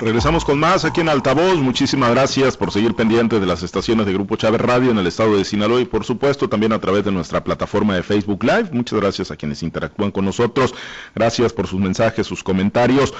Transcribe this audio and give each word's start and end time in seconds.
Regresamos 0.00 0.46
con 0.46 0.58
más 0.58 0.86
aquí 0.86 1.02
en 1.02 1.10
Altavoz. 1.10 1.58
Muchísimas 1.58 2.10
gracias 2.12 2.56
por 2.56 2.72
seguir 2.72 2.94
pendiente 2.94 3.38
de 3.38 3.44
las 3.44 3.62
estaciones 3.62 4.06
de 4.06 4.14
Grupo 4.14 4.36
Chávez 4.36 4.62
Radio 4.62 4.90
en 4.90 4.96
el 4.96 5.06
estado 5.06 5.36
de 5.36 5.44
Sinaloa 5.44 5.78
y 5.82 5.84
por 5.84 6.04
supuesto 6.04 6.48
también 6.48 6.72
a 6.72 6.78
través 6.78 7.04
de 7.04 7.12
nuestra 7.12 7.44
plataforma 7.44 7.94
de 7.94 8.02
Facebook 8.02 8.42
Live. 8.42 8.70
Muchas 8.72 8.98
gracias 8.98 9.30
a 9.30 9.36
quienes 9.36 9.62
interactúan 9.62 10.10
con 10.10 10.24
nosotros. 10.24 10.74
Gracias 11.14 11.52
por 11.52 11.66
sus 11.66 11.78
mensajes, 11.78 12.26
sus 12.26 12.42
comentarios. 12.42 13.12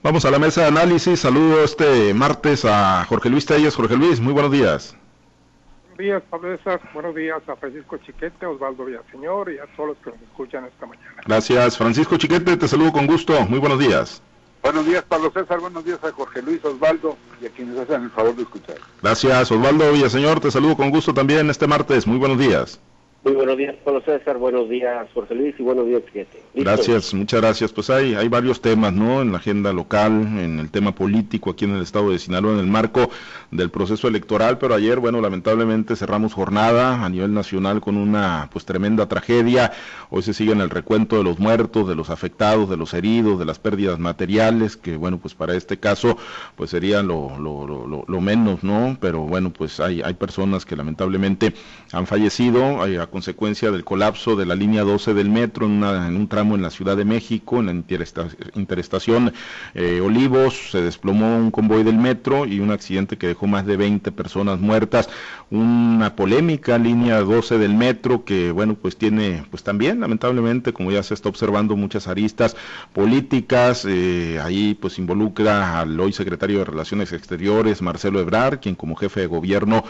Vamos 0.00 0.24
a 0.26 0.30
la 0.30 0.38
mesa 0.38 0.60
de 0.60 0.68
análisis. 0.68 1.18
Saludo 1.18 1.64
este 1.64 2.14
martes 2.14 2.64
a 2.64 3.04
Jorge 3.06 3.30
Luis 3.30 3.44
Telles. 3.44 3.74
Jorge 3.74 3.96
Luis, 3.96 4.20
muy 4.20 4.32
buenos 4.32 4.52
días. 4.52 4.96
Buenos 5.96 5.98
días, 5.98 6.22
Pablo. 6.30 6.56
Buenos 6.94 7.14
días 7.16 7.42
a 7.48 7.56
Francisco 7.56 7.98
Chiquete, 7.98 8.46
Osvaldo 8.46 8.84
Villaseñor 8.84 9.50
y 9.50 9.58
a 9.58 9.66
todos 9.74 9.88
los 9.88 9.98
que 9.98 10.10
nos 10.10 10.22
escuchan 10.22 10.66
esta 10.66 10.86
mañana. 10.86 11.20
Gracias, 11.26 11.76
Francisco 11.76 12.16
Chiquete. 12.16 12.56
Te 12.56 12.68
saludo 12.68 12.92
con 12.92 13.08
gusto. 13.08 13.44
Muy 13.46 13.58
buenos 13.58 13.80
días. 13.80 14.22
Buenos 14.62 14.86
días, 14.86 15.04
Pablo 15.08 15.30
César. 15.32 15.60
Buenos 15.60 15.84
días 15.84 15.98
a 16.02 16.12
Jorge 16.12 16.42
Luis 16.42 16.64
Osvaldo 16.64 17.16
y 17.40 17.46
a 17.46 17.50
quienes 17.50 17.78
hacen 17.78 18.02
el 18.04 18.10
favor 18.10 18.34
de 18.36 18.42
escuchar. 18.42 18.76
Gracias, 19.02 19.50
Osvaldo 19.50 19.92
Villaseñor. 19.92 20.40
Te 20.40 20.50
saludo 20.50 20.76
con 20.76 20.90
gusto 20.90 21.14
también 21.14 21.48
este 21.50 21.66
martes. 21.66 22.06
Muy 22.06 22.18
buenos 22.18 22.38
días. 22.38 22.80
Muy 23.28 23.36
buenos 23.36 23.58
días, 23.58 23.76
Pablo 23.84 24.00
César. 24.00 24.38
Buenos 24.38 24.70
días, 24.70 25.06
Jorge 25.12 25.34
Luis. 25.34 25.54
Y 25.58 25.62
buenos 25.62 25.86
días, 25.86 26.02
Chiquete. 26.06 26.42
Gracias, 26.54 27.12
muchas 27.12 27.42
gracias. 27.42 27.72
Pues 27.74 27.90
hay, 27.90 28.14
hay 28.14 28.26
varios 28.26 28.62
temas, 28.62 28.94
¿no? 28.94 29.20
En 29.20 29.32
la 29.32 29.36
agenda 29.36 29.70
local, 29.74 30.12
en 30.38 30.58
el 30.58 30.70
tema 30.70 30.94
político 30.94 31.50
aquí 31.50 31.66
en 31.66 31.72
el 31.72 31.82
estado 31.82 32.10
de 32.10 32.18
Sinaloa, 32.18 32.54
en 32.54 32.60
el 32.60 32.66
marco 32.66 33.10
del 33.50 33.70
proceso 33.70 34.08
electoral. 34.08 34.56
Pero 34.56 34.74
ayer, 34.74 34.98
bueno, 34.98 35.20
lamentablemente 35.20 35.94
cerramos 35.94 36.32
jornada 36.32 37.04
a 37.04 37.08
nivel 37.10 37.34
nacional 37.34 37.82
con 37.82 37.98
una, 37.98 38.48
pues, 38.50 38.64
tremenda 38.64 39.06
tragedia. 39.08 39.72
Hoy 40.08 40.22
se 40.22 40.32
sigue 40.32 40.52
en 40.52 40.62
el 40.62 40.70
recuento 40.70 41.18
de 41.18 41.24
los 41.24 41.38
muertos, 41.38 41.86
de 41.86 41.94
los 41.94 42.08
afectados, 42.08 42.70
de 42.70 42.78
los 42.78 42.94
heridos, 42.94 43.38
de 43.38 43.44
las 43.44 43.58
pérdidas 43.58 43.98
materiales, 43.98 44.78
que, 44.78 44.96
bueno, 44.96 45.18
pues 45.18 45.34
para 45.34 45.54
este 45.54 45.76
caso, 45.76 46.16
pues 46.56 46.70
sería 46.70 47.02
lo 47.02 48.20
menos, 48.22 48.64
¿no? 48.64 48.96
Pero 48.98 49.20
bueno, 49.20 49.52
pues 49.52 49.80
hay, 49.80 50.00
hay 50.00 50.14
personas 50.14 50.64
que 50.64 50.76
lamentablemente 50.76 51.52
han 51.92 52.06
fallecido. 52.06 52.82
Hay, 52.82 52.96
consecuencia 53.18 53.72
del 53.72 53.82
colapso 53.82 54.36
de 54.36 54.46
la 54.46 54.54
línea 54.54 54.84
12 54.84 55.12
del 55.12 55.28
metro 55.28 55.66
en, 55.66 55.82
un 55.82 56.28
tramo 56.28 56.54
en 56.54 56.62
la 56.62 56.70
Ciudad 56.70 56.96
de 56.96 57.04
México, 57.04 57.58
en 57.58 57.66
la 57.66 57.72
interestación 58.54 59.32
eh, 59.74 60.00
Olivos, 60.00 60.70
se 60.70 60.80
desplomó 60.82 61.36
un 61.36 61.50
convoy 61.50 61.82
del 61.82 61.96
metro 61.96 62.46
y 62.46 62.60
un 62.60 62.70
accidente 62.70 63.18
que 63.18 63.26
dejó 63.26 63.48
más 63.48 63.66
de 63.66 63.76
20 63.76 64.12
personas 64.12 64.60
muertas, 64.60 65.10
una 65.50 66.14
polémica 66.14 66.78
línea 66.78 67.18
12 67.20 67.58
del 67.58 67.74
metro 67.74 68.24
que, 68.24 68.52
bueno, 68.52 68.76
pues 68.76 68.96
tiene, 68.96 69.44
pues 69.50 69.64
también, 69.64 69.98
lamentablemente, 69.98 70.72
como 70.72 70.92
ya 70.92 71.02
se 71.02 71.14
está 71.14 71.28
observando, 71.28 71.74
muchas 71.74 72.06
aristas 72.06 72.56
políticas, 72.92 73.84
eh, 73.84 74.38
ahí 74.40 74.74
pues 74.74 75.00
involucra 75.00 75.80
al 75.80 75.98
hoy 75.98 76.12
secretario 76.12 76.60
de 76.60 76.66
Relaciones 76.66 77.12
Exteriores, 77.12 77.82
Marcelo 77.82 78.20
Ebrar, 78.20 78.60
quien 78.60 78.76
como 78.76 78.94
jefe 78.94 79.22
de 79.22 79.26
gobierno 79.26 79.82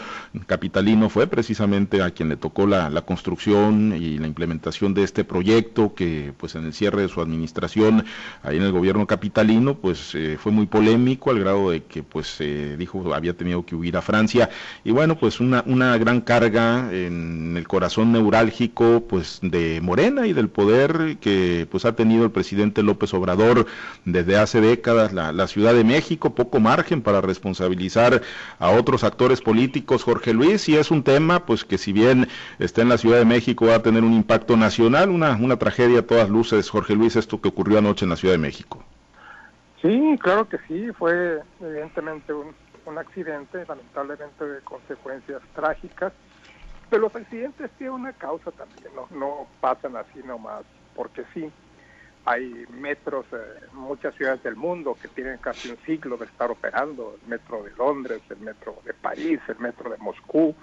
capitalino 0.47 1.09
fue 1.09 1.27
precisamente 1.27 2.01
a 2.01 2.09
quien 2.09 2.29
le 2.29 2.35
tocó 2.35 2.65
la 2.65 2.89
construcción 3.09 3.95
y 3.99 4.19
la 4.19 4.27
implementación 4.27 4.93
de 4.93 5.01
este 5.01 5.23
proyecto 5.23 5.95
que 5.95 6.31
pues 6.37 6.53
en 6.53 6.65
el 6.65 6.73
cierre 6.73 7.01
de 7.01 7.07
su 7.07 7.21
administración 7.21 8.05
ahí 8.43 8.57
en 8.57 8.61
el 8.61 8.71
gobierno 8.71 9.07
capitalino 9.07 9.73
pues 9.73 10.13
eh, 10.13 10.37
fue 10.39 10.51
muy 10.51 10.67
polémico 10.67 11.31
al 11.31 11.39
grado 11.39 11.71
de 11.71 11.81
que 11.81 12.03
pues 12.03 12.27
se 12.27 12.77
dijo 12.77 13.15
había 13.15 13.35
tenido 13.35 13.65
que 13.65 13.73
huir 13.73 13.97
a 13.97 14.03
Francia. 14.03 14.51
Y 14.83 14.91
bueno 14.91 15.17
pues 15.17 15.39
una, 15.39 15.63
una 15.65 15.97
gran 15.97 16.21
carga 16.21 16.93
en 16.93 17.57
el 17.57 17.67
corazón 17.67 18.11
neurálgico 18.11 19.03
pues 19.09 19.39
de 19.41 19.81
Morena 19.81 20.27
y 20.27 20.33
del 20.33 20.49
poder 20.49 21.17
que 21.19 21.67
pues 21.71 21.85
ha 21.85 21.95
tenido 21.95 22.25
el 22.25 22.31
presidente 22.31 22.83
López 22.83 23.11
Obrador 23.15 23.65
desde 24.05 24.37
hace 24.37 24.61
décadas. 24.61 25.13
La, 25.13 25.31
la 25.31 25.47
Ciudad 25.47 25.73
de 25.73 25.83
México 25.83 26.35
poco 26.35 26.59
margen 26.59 27.01
para 27.01 27.21
responsabilizar 27.21 28.21
a 28.59 28.69
otros 28.69 29.03
actores 29.03 29.41
políticos 29.41 30.03
Jorge 30.03 30.31
Luis. 30.31 30.69
Y 30.69 30.75
es 30.75 30.91
un 30.91 31.01
tema 31.01 31.47
pues 31.47 31.65
que 31.65 31.79
si 31.79 31.91
bien 31.91 32.27
está 32.59 32.83
en 32.83 32.89
la 32.89 32.98
Ciudad 32.99 33.17
de 33.17 33.25
México 33.25 33.65
va 33.65 33.75
a 33.75 33.81
tener 33.81 34.03
un 34.03 34.13
impacto 34.13 34.55
nacional, 34.55 35.09
una, 35.09 35.35
una 35.35 35.57
tragedia 35.57 36.01
a 36.01 36.05
todas 36.05 36.29
luces, 36.29 36.69
Jorge 36.69 36.93
Luis, 36.93 37.15
esto 37.15 37.41
que 37.41 37.49
ocurrió 37.49 37.79
anoche 37.79 38.05
en 38.05 38.11
la 38.11 38.15
Ciudad 38.15 38.35
de 38.35 38.39
México. 38.39 38.83
Sí, 39.81 40.15
claro 40.21 40.47
que 40.47 40.57
sí, 40.67 40.91
fue 40.97 41.41
evidentemente 41.59 42.33
un, 42.33 42.53
un 42.85 42.97
accidente, 42.97 43.65
lamentablemente 43.67 44.45
de 44.45 44.61
consecuencias 44.61 45.41
trágicas, 45.55 46.13
pero 46.89 47.03
los 47.03 47.15
accidentes 47.15 47.71
tienen 47.77 47.95
una 47.95 48.13
causa 48.13 48.51
también, 48.51 48.93
no, 48.95 49.07
no 49.17 49.47
pasan 49.61 49.95
así 49.95 50.19
nomás, 50.25 50.63
porque 50.95 51.23
sí, 51.33 51.49
hay 52.25 52.65
metros 52.69 53.25
en 53.31 53.77
muchas 53.77 54.13
ciudades 54.15 54.43
del 54.43 54.55
mundo 54.55 54.97
que 55.01 55.07
tienen 55.07 55.37
casi 55.37 55.69
un 55.69 55.77
siglo 55.85 56.17
de 56.17 56.25
estar 56.25 56.51
operando, 56.51 57.15
el 57.21 57.29
metro 57.29 57.63
de 57.63 57.71
Londres, 57.77 58.21
el 58.29 58.39
metro 58.39 58.75
de 58.85 58.93
París, 58.93 59.39
el 59.47 59.59
metro 59.59 59.89
de 59.89 59.97
Moscú, 59.97 60.53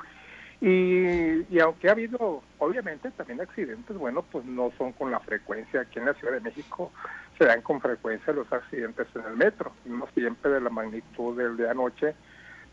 y, 0.61 1.59
aunque 1.61 1.89
ha 1.89 1.93
habido, 1.93 2.43
obviamente, 2.59 3.11
también 3.11 3.41
accidentes, 3.41 3.97
bueno, 3.97 4.23
pues 4.23 4.45
no 4.47 4.73
son 4.79 4.93
con 4.93 5.11
la 5.11 5.21
frecuencia. 5.21 5.83
Aquí 5.83 5.99
en 5.99 6.07
la 6.07 6.15
Ciudad 6.15 6.33
de 6.33 6.41
México 6.41 6.93
se 7.39 7.45
dan 7.45 7.61
con 7.61 7.81
frecuencia 7.81 8.33
los 8.33 8.51
accidentes 8.51 9.07
en 9.15 9.23
el 9.27 9.37
metro, 9.37 9.73
no 9.85 10.09
siempre 10.15 10.51
de 10.51 10.61
la 10.61 10.71
magnitud 10.71 11.37
del 11.37 11.57
de 11.57 11.69
anoche, 11.69 12.15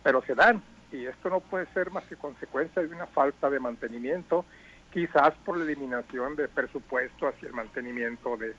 pero 0.01 0.21
se 0.23 0.33
dan. 0.33 0.63
Y 0.91 1.05
esto 1.05 1.29
no 1.29 1.41
puede 1.41 1.65
ser 1.73 1.91
más 1.91 2.05
que 2.05 2.15
consecuencia 2.15 2.81
de 2.81 2.87
una 2.87 3.07
falta 3.07 3.49
de 3.49 3.59
mantenimiento, 3.59 4.45
quizás 4.93 5.33
por 5.43 5.57
la 5.57 5.65
eliminación 5.65 6.35
de 6.35 6.47
presupuesto 6.47 7.27
hacia 7.27 7.47
el 7.47 7.53
mantenimiento 7.53 8.37
de, 8.37 8.53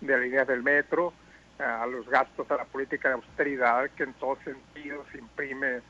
de 0.00 0.18
líneas 0.18 0.46
del 0.46 0.62
metro, 0.62 1.12
a 1.58 1.86
los 1.86 2.08
gastos 2.08 2.48
a 2.52 2.56
la 2.56 2.64
política 2.64 3.08
de 3.08 3.14
austeridad 3.14 3.90
que 3.96 4.04
en 4.04 4.14
todos 4.14 4.38
sentidos 4.44 5.06
imprime 5.18 5.80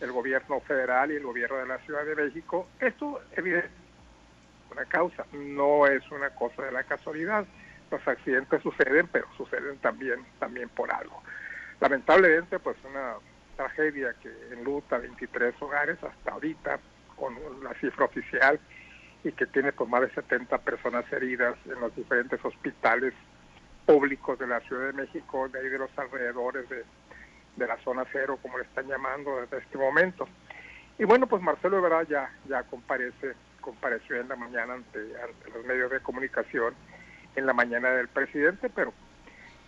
el 0.00 0.12
gobierno 0.12 0.60
federal 0.60 1.10
y 1.10 1.16
el 1.16 1.22
gobierno 1.22 1.56
de 1.58 1.66
la 1.66 1.78
Ciudad 1.78 2.04
de 2.04 2.14
México. 2.14 2.68
Esto 2.80 3.20
evidentemente 3.32 3.76
es 4.66 4.72
una 4.72 4.84
causa, 4.86 5.24
no 5.32 5.86
es 5.86 6.02
una 6.10 6.30
cosa 6.30 6.64
de 6.64 6.72
la 6.72 6.84
casualidad. 6.84 7.46
Los 7.90 8.06
accidentes 8.06 8.62
suceden, 8.62 9.08
pero 9.08 9.26
suceden 9.36 9.78
también, 9.78 10.24
también 10.38 10.68
por 10.68 10.92
algo. 10.92 11.22
Lamentablemente, 11.80 12.58
pues 12.58 12.76
una 12.84 13.14
tragedia 13.56 14.14
que 14.22 14.30
enluta 14.52 14.98
23 14.98 15.54
hogares 15.60 16.02
hasta 16.02 16.32
ahorita, 16.32 16.78
con 17.16 17.34
la 17.62 17.72
cifra 17.74 18.04
oficial, 18.04 18.60
y 19.24 19.32
que 19.32 19.46
tiene 19.46 19.72
pues 19.72 19.88
más 19.88 20.02
de 20.02 20.10
70 20.10 20.58
personas 20.58 21.10
heridas 21.12 21.56
en 21.64 21.80
los 21.80 21.94
diferentes 21.96 22.44
hospitales 22.44 23.14
públicos 23.86 24.38
de 24.38 24.46
la 24.46 24.60
Ciudad 24.60 24.86
de 24.86 24.92
México, 24.92 25.48
de 25.48 25.60
ahí 25.60 25.68
de 25.68 25.78
los 25.78 25.90
alrededores 25.96 26.68
de 26.68 26.84
de 27.56 27.66
la 27.66 27.76
zona 27.78 28.04
cero, 28.12 28.38
como 28.40 28.58
le 28.58 28.64
están 28.64 28.86
llamando 28.86 29.40
desde 29.40 29.58
este 29.58 29.78
momento. 29.78 30.28
Y 30.98 31.04
bueno, 31.04 31.26
pues 31.26 31.42
Marcelo 31.42 31.78
Ebrard 31.78 32.08
ya, 32.08 32.30
ya 32.48 32.62
comparece, 32.64 33.34
compareció 33.60 34.16
en 34.16 34.28
la 34.28 34.36
mañana 34.36 34.74
ante, 34.74 34.98
los 35.54 35.64
medios 35.66 35.90
de 35.90 36.00
comunicación 36.00 36.74
en 37.34 37.46
la 37.46 37.52
mañana 37.52 37.90
del 37.90 38.08
presidente, 38.08 38.70
pero 38.70 38.92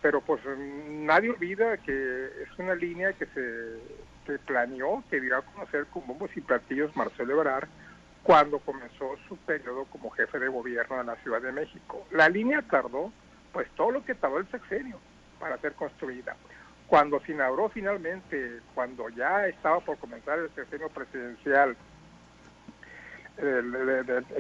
pero 0.01 0.21
pues 0.21 0.41
nadie 0.89 1.31
olvida 1.31 1.77
que 1.79 2.27
es 2.43 2.59
una 2.59 2.77
línea 2.77 3.13
que 3.15 3.27
se 3.27 3.79
que 4.25 4.39
planeó, 4.39 5.03
que 5.11 5.21
dio 5.21 5.37
a 5.37 5.43
conocer 5.43 5.87
con 5.87 6.07
bombos 6.07 6.31
y 6.37 6.41
platillos 6.41 6.95
Marcelo 6.95 7.33
Ebrard 7.33 7.69
cuando 8.23 8.59
comenzó 8.59 9.17
su 9.27 9.39
periodo 9.39 9.87
como 9.87 10.11
jefe 10.11 10.39
de 10.39 10.49
gobierno 10.49 10.99
de 10.99 11.05
la 11.05 11.17
Ciudad 11.17 11.41
de 11.41 11.51
México. 11.51 12.07
La 12.11 12.29
línea 12.29 12.61
tardó, 12.61 13.11
pues 13.53 13.69
todo 13.71 13.91
lo 13.91 14.05
que 14.05 14.15
tardó 14.15 14.39
el 14.39 14.51
sexenio 14.51 14.99
para 15.41 15.57
ser 15.59 15.73
construida. 15.73 16.37
Cuando 16.89 17.21
se 17.21 17.33
inauguró 17.33 17.69
finalmente, 17.69 18.61
cuando 18.75 19.11
ya 19.11 19.47
estaba 19.47 19.79
por 19.81 19.99
comenzar 19.99 20.39
el 20.39 20.51
sexenio 20.55 20.89
presidencial, 20.89 21.77
el, 23.37 23.71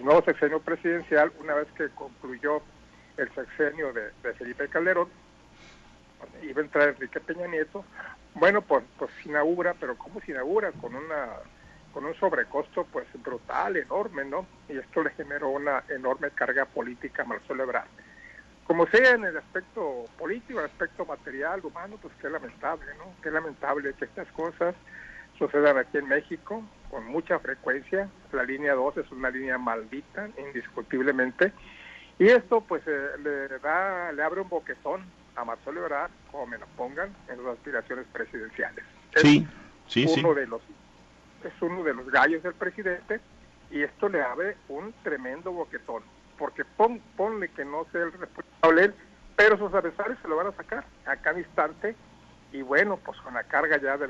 nuevo 0.02 0.22
sexenio 0.22 0.58
presidencial, 0.60 1.30
una 1.40 1.54
vez 1.54 1.68
que 1.76 1.90
concluyó 1.90 2.62
el 3.18 3.28
sexenio 3.34 3.92
de, 3.92 4.32
Felipe 4.32 4.66
Calderón, 4.68 5.08
iba 6.42 6.62
a 6.62 6.64
entrar 6.64 6.88
Enrique 6.88 7.20
Peña 7.20 7.46
Nieto, 7.46 7.84
bueno, 8.34 8.62
pues, 8.62 8.82
pues 8.98 9.10
se 9.22 9.28
inaugura, 9.28 9.74
pero 9.78 9.98
¿cómo 9.98 10.18
se 10.20 10.32
inaugura? 10.32 10.72
Con 10.72 10.94
una 10.94 11.28
con 11.92 12.04
un 12.04 12.14
sobrecosto 12.14 12.84
pues 12.84 13.06
brutal, 13.14 13.76
enorme, 13.76 14.24
¿no? 14.24 14.46
Y 14.68 14.76
esto 14.76 15.02
le 15.02 15.10
generó 15.10 15.48
una 15.48 15.84
enorme 15.88 16.30
carga 16.30 16.64
política 16.66 17.22
a 17.22 17.26
Marcelo 17.26 17.64
Ebrard 17.64 17.88
como 18.68 18.86
sea 18.88 19.12
en 19.14 19.24
el 19.24 19.34
aspecto 19.34 20.04
político, 20.18 20.60
el 20.60 20.66
aspecto 20.66 21.06
material, 21.06 21.64
humano, 21.64 21.98
pues 22.02 22.12
qué 22.20 22.28
lamentable, 22.28 22.84
¿no? 22.98 23.14
Qué 23.22 23.30
lamentable 23.30 23.94
que 23.94 24.04
estas 24.04 24.28
cosas 24.32 24.74
sucedan 25.38 25.78
aquí 25.78 25.96
en 25.96 26.06
México 26.06 26.62
con 26.90 27.06
mucha 27.06 27.38
frecuencia. 27.38 28.10
La 28.30 28.42
línea 28.42 28.74
2 28.74 28.98
es 28.98 29.10
una 29.10 29.30
línea 29.30 29.56
maldita, 29.56 30.28
indiscutiblemente. 30.36 31.50
Y 32.18 32.28
esto 32.28 32.60
pues 32.60 32.82
eh, 32.86 33.12
le 33.24 33.48
da, 33.58 34.12
le 34.12 34.22
abre 34.22 34.42
un 34.42 34.50
boquetón 34.50 35.02
a 35.34 35.46
Marcelo 35.46 35.80
Ebrard, 35.80 36.10
como 36.30 36.46
me 36.46 36.58
lo 36.58 36.66
pongan, 36.76 37.08
en 37.28 37.42
las 37.42 37.54
aspiraciones 37.54 38.04
presidenciales. 38.12 38.84
Sí, 39.16 39.46
sí, 39.86 40.04
uno 40.18 40.34
De 40.34 40.46
los, 40.46 40.60
es 41.42 41.52
uno 41.62 41.82
de 41.84 41.94
los 41.94 42.10
gallos 42.10 42.42
del 42.42 42.52
presidente 42.52 43.18
y 43.70 43.82
esto 43.82 44.10
le 44.10 44.20
abre 44.20 44.58
un 44.68 44.92
tremendo 45.02 45.52
boquetón 45.52 46.02
porque 46.38 46.64
pon, 46.64 47.00
ponle 47.16 47.48
que 47.48 47.64
no 47.64 47.84
sea 47.92 48.02
el 48.02 48.12
responsable 48.12 48.94
pero 49.38 49.56
sus 49.56 49.72
adversarios 49.72 50.18
se 50.20 50.26
lo 50.26 50.34
van 50.34 50.48
a 50.48 50.52
sacar 50.52 50.84
a 51.06 51.16
cada 51.16 51.38
instante 51.38 51.94
y 52.50 52.62
bueno, 52.62 52.98
pues 53.04 53.20
con 53.20 53.34
la 53.34 53.44
carga 53.44 53.76
ya 53.80 53.96
de 53.96 54.08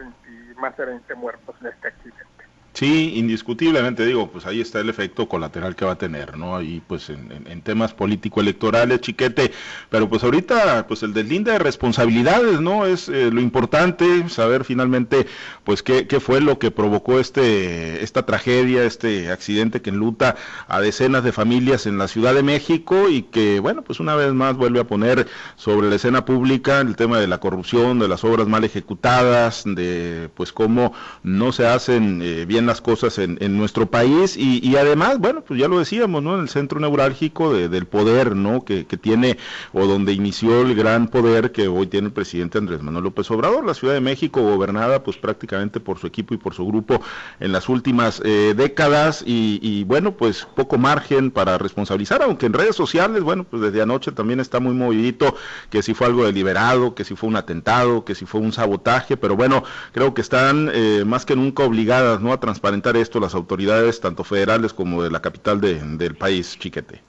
más 0.57 0.75
de 0.79 0.87
20 0.87 1.15
muertos 1.17 1.55
en 1.61 1.67
este 1.67 1.89
accidente. 1.89 2.38
Sí, 2.79 3.15
indiscutiblemente 3.17 4.07
digo, 4.07 4.31
pues 4.31 4.47
ahí 4.47 4.61
está 4.61 4.79
el 4.79 4.89
efecto 4.89 5.29
colateral 5.29 5.75
que 5.75 5.85
va 5.85 5.95
a 5.95 5.99
tener, 5.99 6.39
¿no? 6.39 6.55
Ahí 6.57 6.81
pues 6.87 7.11
en, 7.11 7.61
temas 7.63 7.93
político-electorales, 7.93 9.01
chiquete, 9.01 9.51
pero 9.91 10.09
pues 10.09 10.23
ahorita 10.23 10.87
pues 10.87 11.03
el 11.03 11.13
deslinde 11.13 11.51
de 11.51 11.59
responsabilidades, 11.59 12.61
¿no? 12.61 12.87
Es 12.87 13.09
eh, 13.09 13.33
lo 13.33 13.41
importante, 13.41 14.29
saber 14.29 14.65
finalmente 14.65 15.27
pues 15.65 15.83
qué, 15.83 16.07
qué 16.07 16.21
fue 16.21 16.41
lo 16.41 16.61
que 16.61 16.71
provocó 16.71 17.19
este, 17.19 18.05
esta 18.05 18.25
tragedia, 18.25 18.85
este 18.85 19.33
accidente 19.33 19.83
que 19.83 19.91
enluta 19.91 20.37
a 20.69 20.81
decenas 20.81 21.25
de 21.25 21.33
familias 21.33 21.85
en 21.87 21.99
la 21.99 22.07
Ciudad 22.07 22.33
de 22.33 22.45
México 22.45 23.09
y 23.09 23.23
que, 23.23 23.59
bueno, 23.59 23.83
pues 23.83 23.99
una 23.99 24.15
vez 24.15 24.33
más 24.35 24.57
vuelve 24.57 24.79
a 24.79 24.85
poner 24.85 25.27
sobre 25.57 25.89
la 25.89 25.97
escena 25.97 26.25
pública 26.25 26.81
el 26.81 26.95
tema 26.95 27.19
de 27.19 27.27
la 27.27 27.39
corrupción, 27.39 27.99
de 27.99 28.07
las 28.07 28.23
obras 28.23 28.47
mal 28.47 28.63
ejecutadas, 28.63 29.65
de 29.67 30.31
pues 30.37 30.53
cómo 30.53 30.93
no 31.25 31.51
se 31.51 31.67
hacen 31.67 32.23
eh, 32.23 32.45
bien 32.45 32.68
las 32.69 32.81
cosas 32.81 33.19
en, 33.19 33.39
nuestro 33.59 33.87
país 33.87 34.37
y, 34.37 34.77
además, 34.77 35.19
bueno, 35.19 35.43
pues 35.43 35.59
ya 35.59 35.67
lo 35.67 35.79
decíamos, 35.79 36.23
¿no? 36.23 36.35
En 36.35 36.43
el 36.43 36.49
centro 36.49 36.79
neurálgico 36.79 37.53
del 37.53 37.87
poder, 37.87 38.37
¿no? 38.37 38.65
Que, 38.65 38.85
tiene 38.99 39.39
o 39.73 39.87
donde 39.87 40.13
inició 40.13 40.63
el 40.63 40.75
gran 40.75 41.09
poder 41.09 41.53
que 41.53 41.69
hoy 41.69 41.87
tiene 41.87 42.09
el 42.09 42.13
presidente 42.13 42.59
Andrés 42.59 42.83
Manuel 42.83 43.05
López 43.05 43.31
Obrador, 43.31 43.65
la 43.65 43.75
Ciudad 43.75 43.95
de 43.95 44.01
México 44.01 44.43
gobernada 44.43 45.03
pues 45.03 45.17
prácticamente 45.17 45.81
por 45.81 45.99
su 45.99 46.07
equipo 46.07 46.35
y 46.35 46.37
por 46.37 46.55
su 46.55 46.67
grupo 46.67 47.01
en 47.41 47.53
las 47.53 47.69
últimas 47.69 48.21
eh, 48.25 48.55
décadas 48.57 49.23
y, 49.25 49.85
bueno, 49.85 50.13
pues 50.13 50.47
poco 50.55 50.79
margen 50.79 51.31
para 51.31 51.59
responsabilizar, 51.59 52.23
aunque 52.23 52.47
en 52.47 52.53
redes 52.53 52.77
sociales, 52.77 53.23
bueno, 53.23 53.45
pues 53.45 53.63
desde 53.63 53.83
anoche 53.83 54.13
también 54.13 54.41
está 54.41 54.61
muy 54.61 54.75
movidito 54.75 55.35
que 55.71 55.83
si 55.83 55.95
fue 55.95 56.07
algo 56.07 56.25
deliberado, 56.25 56.95
que 56.95 57.05
si 57.05 57.15
fue 57.17 57.29
un 57.29 57.37
atentado, 57.37 58.05
que 58.05 58.15
si 58.15 58.27
fue 58.27 58.41
un 58.41 58.53
sabotaje, 58.53 59.17
pero 59.17 59.37
bueno, 59.37 59.65
creo 59.93 60.13
que 60.15 60.21
están 60.21 60.71
eh, 60.73 61.05
más 61.07 61.25
que 61.25 61.37
nunca 61.37 61.63
obligadas, 61.63 62.21
¿no? 62.21 62.33
A 62.33 62.41
transparentar 62.49 62.97
esto 62.97 63.21
las 63.21 63.35
autoridades, 63.35 64.01
tanto 64.01 64.25
federales 64.25 64.73
como 64.73 65.03
de 65.03 65.11
la 65.11 65.21
capital 65.21 65.61
del 65.61 66.15
país, 66.15 66.59
Chiquete. 66.59 67.03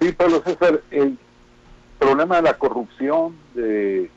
Sí, 0.00 0.10
Pablo 0.10 0.42
César, 0.44 0.80
el 0.90 1.16
problema 2.00 2.36
de 2.36 2.42
la 2.42 2.54
corrupción, 2.54 3.36
de 3.54 4.10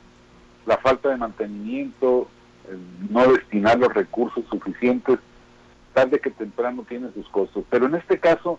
la 0.66 0.78
falta 0.78 1.10
de 1.10 1.16
mantenimiento, 1.16 2.26
no 3.08 3.32
destinar 3.34 3.78
los 3.78 3.94
recursos 3.94 4.44
suficientes, 4.50 5.20
tarde 5.94 6.18
que 6.18 6.30
temprano 6.30 6.84
tiene 6.88 7.12
sus 7.12 7.28
costos. 7.28 7.62
Pero 7.70 7.86
en 7.86 7.94
este 7.94 8.18
caso, 8.18 8.58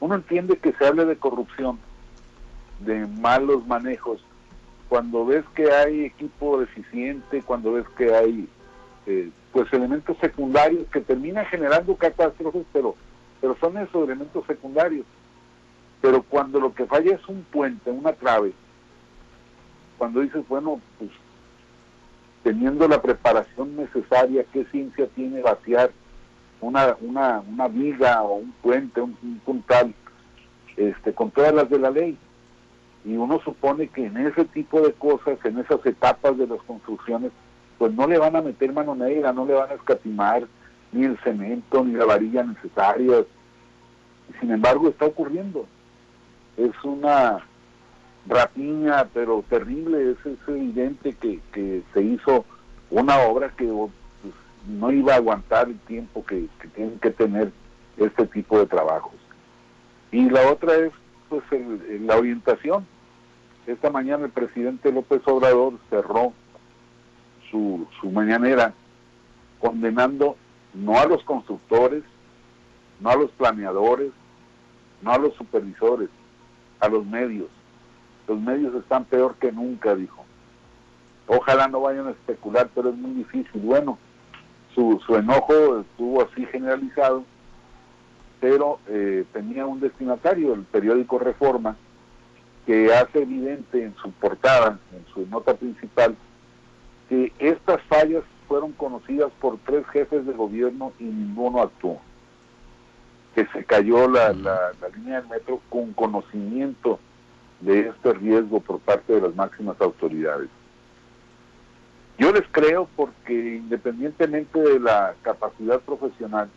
uno 0.00 0.14
entiende 0.14 0.58
que 0.58 0.74
se 0.74 0.86
hable 0.86 1.06
de 1.06 1.16
corrupción, 1.16 1.78
de 2.80 3.06
malos 3.06 3.66
manejos, 3.66 4.22
cuando 4.90 5.24
ves 5.24 5.44
que 5.54 5.72
hay 5.72 6.04
equipo 6.04 6.60
deficiente, 6.60 7.40
cuando 7.40 7.72
ves 7.72 7.86
que 7.96 8.14
hay 8.14 8.46
eh, 9.06 9.30
pues 9.52 9.72
elementos 9.72 10.16
secundarios 10.18 10.86
que 10.88 11.00
terminan 11.00 11.46
generando 11.46 11.96
catástrofes, 11.96 12.66
pero, 12.72 12.94
pero 13.40 13.56
son 13.60 13.76
esos 13.78 14.04
elementos 14.04 14.44
secundarios. 14.46 15.06
Pero 16.00 16.22
cuando 16.22 16.60
lo 16.60 16.74
que 16.74 16.86
falla 16.86 17.14
es 17.14 17.28
un 17.28 17.42
puente, 17.50 17.90
una 17.90 18.12
trave, 18.12 18.52
cuando 19.96 20.20
dices, 20.20 20.46
bueno, 20.48 20.80
pues 20.98 21.10
teniendo 22.44 22.86
la 22.86 23.02
preparación 23.02 23.76
necesaria, 23.76 24.44
¿qué 24.52 24.64
ciencia 24.66 25.08
tiene 25.08 25.42
vaciar 25.42 25.90
una, 26.60 26.96
una, 27.00 27.40
una 27.40 27.68
viga 27.68 28.22
o 28.22 28.36
un 28.36 28.52
puente, 28.62 29.00
un, 29.00 29.16
un 29.22 29.40
puntal, 29.40 29.92
este, 30.76 31.12
con 31.12 31.30
todas 31.30 31.52
las 31.52 31.68
de 31.68 31.78
la 31.78 31.90
ley? 31.90 32.16
Y 33.04 33.16
uno 33.16 33.40
supone 33.40 33.88
que 33.88 34.06
en 34.06 34.18
ese 34.18 34.44
tipo 34.44 34.80
de 34.80 34.92
cosas, 34.92 35.38
en 35.44 35.58
esas 35.58 35.84
etapas 35.84 36.36
de 36.36 36.46
las 36.46 36.60
construcciones, 36.62 37.32
pues 37.78 37.94
no 37.94 38.06
le 38.06 38.18
van 38.18 38.34
a 38.36 38.42
meter 38.42 38.72
mano 38.72 38.94
negra, 38.94 39.32
no 39.32 39.46
le 39.46 39.54
van 39.54 39.70
a 39.70 39.74
escatimar 39.74 40.46
ni 40.92 41.04
el 41.04 41.18
cemento, 41.18 41.84
ni 41.84 41.92
la 41.92 42.04
varilla 42.04 42.42
necesaria. 42.42 43.24
Sin 44.40 44.50
embargo, 44.50 44.88
está 44.88 45.06
ocurriendo. 45.06 45.66
Es 46.56 46.72
una 46.82 47.44
rapiña, 48.26 49.06
pero 49.14 49.44
terrible. 49.48 50.12
Es, 50.12 50.48
evidente 50.48 51.14
que, 51.14 51.40
se 51.94 52.02
hizo 52.02 52.44
una 52.90 53.18
obra 53.20 53.50
que 53.50 53.66
pues, 53.66 54.34
no 54.66 54.90
iba 54.90 55.14
a 55.14 55.16
aguantar 55.16 55.68
el 55.68 55.78
tiempo 55.80 56.24
que, 56.24 56.48
tienen 56.74 56.98
que 56.98 57.10
tener 57.10 57.52
este 57.96 58.26
tipo 58.26 58.58
de 58.58 58.66
trabajos. 58.66 59.14
Y 60.10 60.28
la 60.30 60.50
otra 60.50 60.74
es 60.74 60.92
pues 61.28 61.44
la 62.00 62.16
orientación. 62.16 62.86
Esta 63.66 63.90
mañana 63.90 64.24
el 64.24 64.30
presidente 64.30 64.90
López 64.90 65.20
Obrador 65.26 65.74
cerró 65.90 66.32
su, 67.50 67.86
su 68.00 68.10
mañanera 68.10 68.72
condenando 69.60 70.36
no 70.74 70.98
a 70.98 71.06
los 71.06 71.22
constructores, 71.24 72.02
no 73.00 73.10
a 73.10 73.16
los 73.16 73.30
planeadores, 73.32 74.10
no 75.02 75.12
a 75.12 75.18
los 75.18 75.34
supervisores, 75.34 76.08
a 76.80 76.88
los 76.88 77.04
medios. 77.06 77.48
Los 78.26 78.38
medios 78.40 78.74
están 78.74 79.04
peor 79.04 79.36
que 79.36 79.52
nunca, 79.52 79.94
dijo. 79.94 80.24
Ojalá 81.26 81.68
no 81.68 81.80
vayan 81.80 82.06
a 82.06 82.10
especular, 82.10 82.68
pero 82.74 82.90
es 82.90 82.96
muy 82.96 83.12
difícil. 83.12 83.60
Bueno, 83.60 83.98
su, 84.74 85.00
su 85.06 85.16
enojo 85.16 85.80
estuvo 85.80 86.22
así 86.22 86.46
generalizado, 86.46 87.24
pero 88.40 88.78
eh, 88.88 89.24
tenía 89.32 89.66
un 89.66 89.80
destinatario, 89.80 90.54
el 90.54 90.62
periódico 90.62 91.18
Reforma, 91.18 91.76
que 92.66 92.92
hace 92.92 93.22
evidente 93.22 93.82
en 93.82 93.94
su 93.96 94.10
portada, 94.12 94.78
en 94.92 95.04
su 95.12 95.26
nota 95.26 95.54
principal, 95.54 96.14
que 97.08 97.32
estas 97.38 97.82
fallas 97.82 98.22
fueron 98.46 98.72
conocidas 98.72 99.30
por 99.40 99.58
tres 99.58 99.86
jefes 99.88 100.26
de 100.26 100.32
gobierno 100.32 100.92
y 100.98 101.04
ninguno 101.04 101.62
actuó. 101.62 102.00
Que 103.34 103.46
se 103.46 103.64
cayó 103.64 104.08
la, 104.08 104.32
la, 104.32 104.72
línea 104.96 105.20
del 105.20 105.28
metro 105.28 105.60
con 105.68 105.92
conocimiento 105.92 106.98
de 107.60 107.88
este 107.88 108.12
riesgo 108.14 108.60
por 108.60 108.80
parte 108.80 109.12
de 109.12 109.20
las 109.20 109.34
máximas 109.34 109.80
autoridades. 109.80 110.48
Yo 112.18 112.32
les 112.32 112.44
creo 112.50 112.88
porque 112.96 113.56
independientemente 113.56 114.58
de 114.58 114.80
la 114.80 115.14
capacidad 115.22 115.80
profesional, 115.80 116.48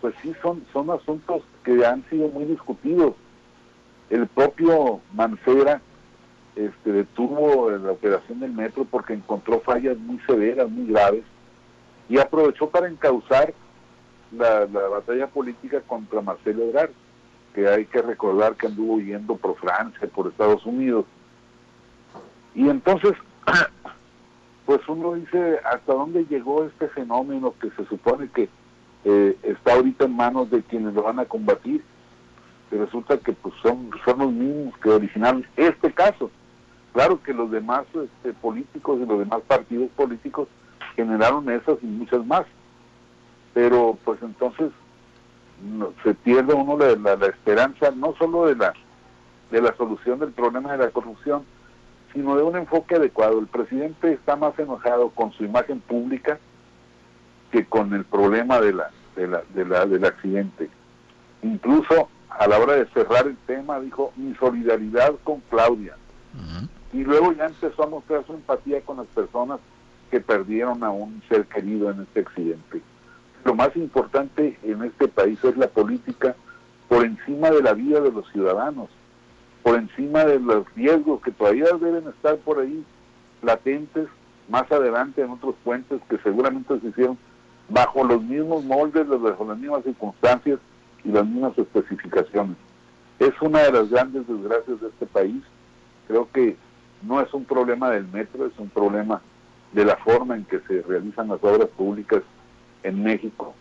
pues 0.00 0.14
sí 0.22 0.32
son, 0.40 0.64
son 0.72 0.90
asuntos 0.90 1.42
que 1.64 1.84
han 1.84 2.08
sido 2.10 2.28
muy 2.28 2.44
discutidos. 2.44 3.14
El 4.08 4.26
propio 4.28 5.00
Mancera 5.14 5.80
este, 6.54 6.92
detuvo 6.92 7.70
la 7.70 7.92
operación 7.92 8.40
del 8.40 8.52
metro 8.52 8.84
porque 8.84 9.14
encontró 9.14 9.60
fallas 9.60 9.96
muy 9.98 10.18
severas, 10.26 10.68
muy 10.70 10.92
graves, 10.92 11.24
y 12.08 12.18
aprovechó 12.18 12.68
para 12.68 12.88
encauzar 12.88 13.54
la, 14.36 14.66
batalla 14.66 15.26
política 15.28 15.80
contra 15.80 16.20
Marcelo 16.20 16.64
Ebrard, 16.64 16.90
que 17.54 17.68
hay 17.68 17.86
que 17.86 18.02
recordar 18.02 18.54
que 18.56 18.66
anduvo 18.66 18.98
yendo 19.00 19.36
por 19.36 19.56
Francia, 19.56 20.08
por 20.14 20.26
Estados 20.26 20.64
Unidos. 20.66 21.06
Y 22.54 22.68
entonces, 22.68 23.12
pues 24.66 24.80
uno 24.88 25.14
dice, 25.14 25.58
¿hasta 25.64 25.92
dónde 25.92 26.26
llegó 26.26 26.64
este 26.64 26.88
fenómeno 26.88 27.54
que 27.60 27.70
se 27.70 27.84
supone 27.86 28.28
que 28.28 28.48
eh, 29.04 29.36
está 29.42 29.74
ahorita 29.74 30.04
en 30.04 30.16
manos 30.16 30.50
de 30.50 30.62
quienes 30.62 30.94
lo 30.94 31.02
van 31.02 31.18
a 31.18 31.24
combatir? 31.24 31.82
Y 32.70 32.76
resulta 32.76 33.18
que 33.18 33.32
pues 33.32 33.54
son, 33.62 33.90
son 34.04 34.18
los 34.18 34.32
mismos 34.32 34.76
que 34.78 34.88
originaron 34.88 35.46
este 35.56 35.92
caso. 35.92 36.30
Claro 36.92 37.22
que 37.22 37.32
los 37.32 37.50
demás 37.50 37.84
este, 37.94 38.34
políticos 38.34 39.00
y 39.00 39.06
los 39.06 39.18
demás 39.18 39.40
partidos 39.46 39.90
políticos 39.96 40.48
generaron 40.94 41.48
esas 41.50 41.78
y 41.82 41.86
muchas 41.86 42.24
más, 42.26 42.44
pero 43.54 43.96
pues 44.04 44.20
entonces 44.22 44.70
se 46.02 46.14
pierde 46.14 46.52
uno 46.54 46.76
la, 46.76 47.26
esperanza 47.26 47.92
no 47.92 48.14
solo 48.18 48.46
de 48.46 48.56
la 48.56 48.74
de 49.50 49.62
la 49.62 49.74
solución 49.76 50.18
del 50.18 50.32
problema 50.32 50.72
de 50.72 50.78
la 50.78 50.90
corrupción, 50.90 51.44
sino 52.12 52.36
de 52.36 52.42
un 52.42 52.56
enfoque 52.56 52.96
adecuado. 52.96 53.38
El 53.38 53.46
presidente 53.46 54.12
está 54.12 54.34
más 54.34 54.58
enojado 54.58 55.10
con 55.10 55.30
su 55.32 55.44
imagen 55.44 55.80
pública 55.80 56.38
que 57.50 57.66
con 57.66 57.92
el 57.92 58.04
problema 58.04 58.60
de 58.60 58.72
la, 58.72 58.90
de 59.14 59.28
la, 59.28 59.42
de 59.54 59.64
la, 59.66 59.84
del 59.84 60.06
accidente. 60.06 60.70
Incluso 61.42 62.08
a 62.30 62.46
la 62.46 62.58
hora 62.58 62.74
de 62.76 62.86
cerrar 62.86 63.26
el 63.26 63.36
tema 63.46 63.78
dijo 63.78 64.12
mi 64.16 64.34
solidaridad 64.36 65.14
con 65.22 65.40
Claudia 65.50 65.96
y 66.92 67.04
luego 67.04 67.32
ya 67.32 67.46
empezó 67.46 67.84
a 67.84 67.88
mostrar 67.88 68.24
su 68.26 68.34
empatía 68.34 68.80
con 68.82 68.98
las 68.98 69.06
personas 69.06 69.60
que 70.10 70.20
perdieron 70.20 70.84
a 70.84 70.90
un 70.90 71.22
ser 71.28 71.46
querido 71.46 71.90
en 71.90 72.02
este 72.02 72.20
accidente. 72.20 72.82
Lo 73.44 73.54
más 73.54 73.74
importante 73.76 74.58
en 74.62 74.84
este 74.84 75.08
país 75.08 75.42
es 75.42 75.56
la 75.56 75.68
política 75.68 76.36
por 76.88 77.04
encima 77.04 77.50
de 77.50 77.62
la 77.62 77.72
vida 77.72 78.00
de 78.00 78.12
los 78.12 78.30
ciudadanos, 78.30 78.90
por 79.62 79.76
encima 79.76 80.24
de 80.24 80.38
los 80.38 80.66
riesgos 80.74 81.22
que 81.22 81.30
todavía 81.30 81.64
deben 81.80 82.08
estar 82.08 82.36
por 82.38 82.60
ahí 82.60 82.84
latentes 83.40 84.08
más 84.48 84.70
adelante 84.70 85.22
en 85.22 85.30
otros 85.30 85.54
puentes 85.64 86.00
que 86.10 86.18
seguramente 86.18 86.78
se 86.80 86.88
hicieron 86.88 87.16
bajo 87.68 88.04
los 88.04 88.22
mismos 88.22 88.64
moldes, 88.64 89.08
bajo 89.08 89.46
las 89.46 89.58
mismas 89.58 89.82
circunstancias 89.84 90.58
y 91.04 91.08
las 91.08 91.26
mismas 91.26 91.56
especificaciones. 91.56 92.56
Es 93.18 93.32
una 93.40 93.60
de 93.60 93.72
las 93.72 93.88
grandes 93.88 94.26
desgracias 94.26 94.80
de 94.80 94.88
este 94.88 95.06
país. 95.06 95.42
Creo 96.06 96.28
que 96.32 96.56
no 97.02 97.20
es 97.20 97.32
un 97.34 97.44
problema 97.44 97.90
del 97.90 98.06
metro, 98.08 98.46
es 98.46 98.58
un 98.58 98.68
problema 98.68 99.20
de 99.72 99.84
la 99.84 99.96
forma 99.96 100.36
en 100.36 100.44
que 100.44 100.60
se 100.60 100.82
realizan 100.82 101.28
las 101.28 101.42
obras 101.42 101.68
públicas 101.68 102.22
en 102.82 103.02
México. 103.02 103.54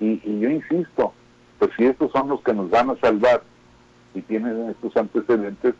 Y, 0.00 0.20
y 0.24 0.40
yo 0.40 0.50
insisto, 0.50 1.12
pues 1.58 1.70
si 1.76 1.86
estos 1.86 2.12
son 2.12 2.28
los 2.28 2.42
que 2.42 2.52
nos 2.52 2.70
van 2.70 2.90
a 2.90 2.96
salvar 2.96 3.42
y 4.14 4.22
tienen 4.22 4.70
estos 4.70 4.96
antecedentes, 4.96 5.74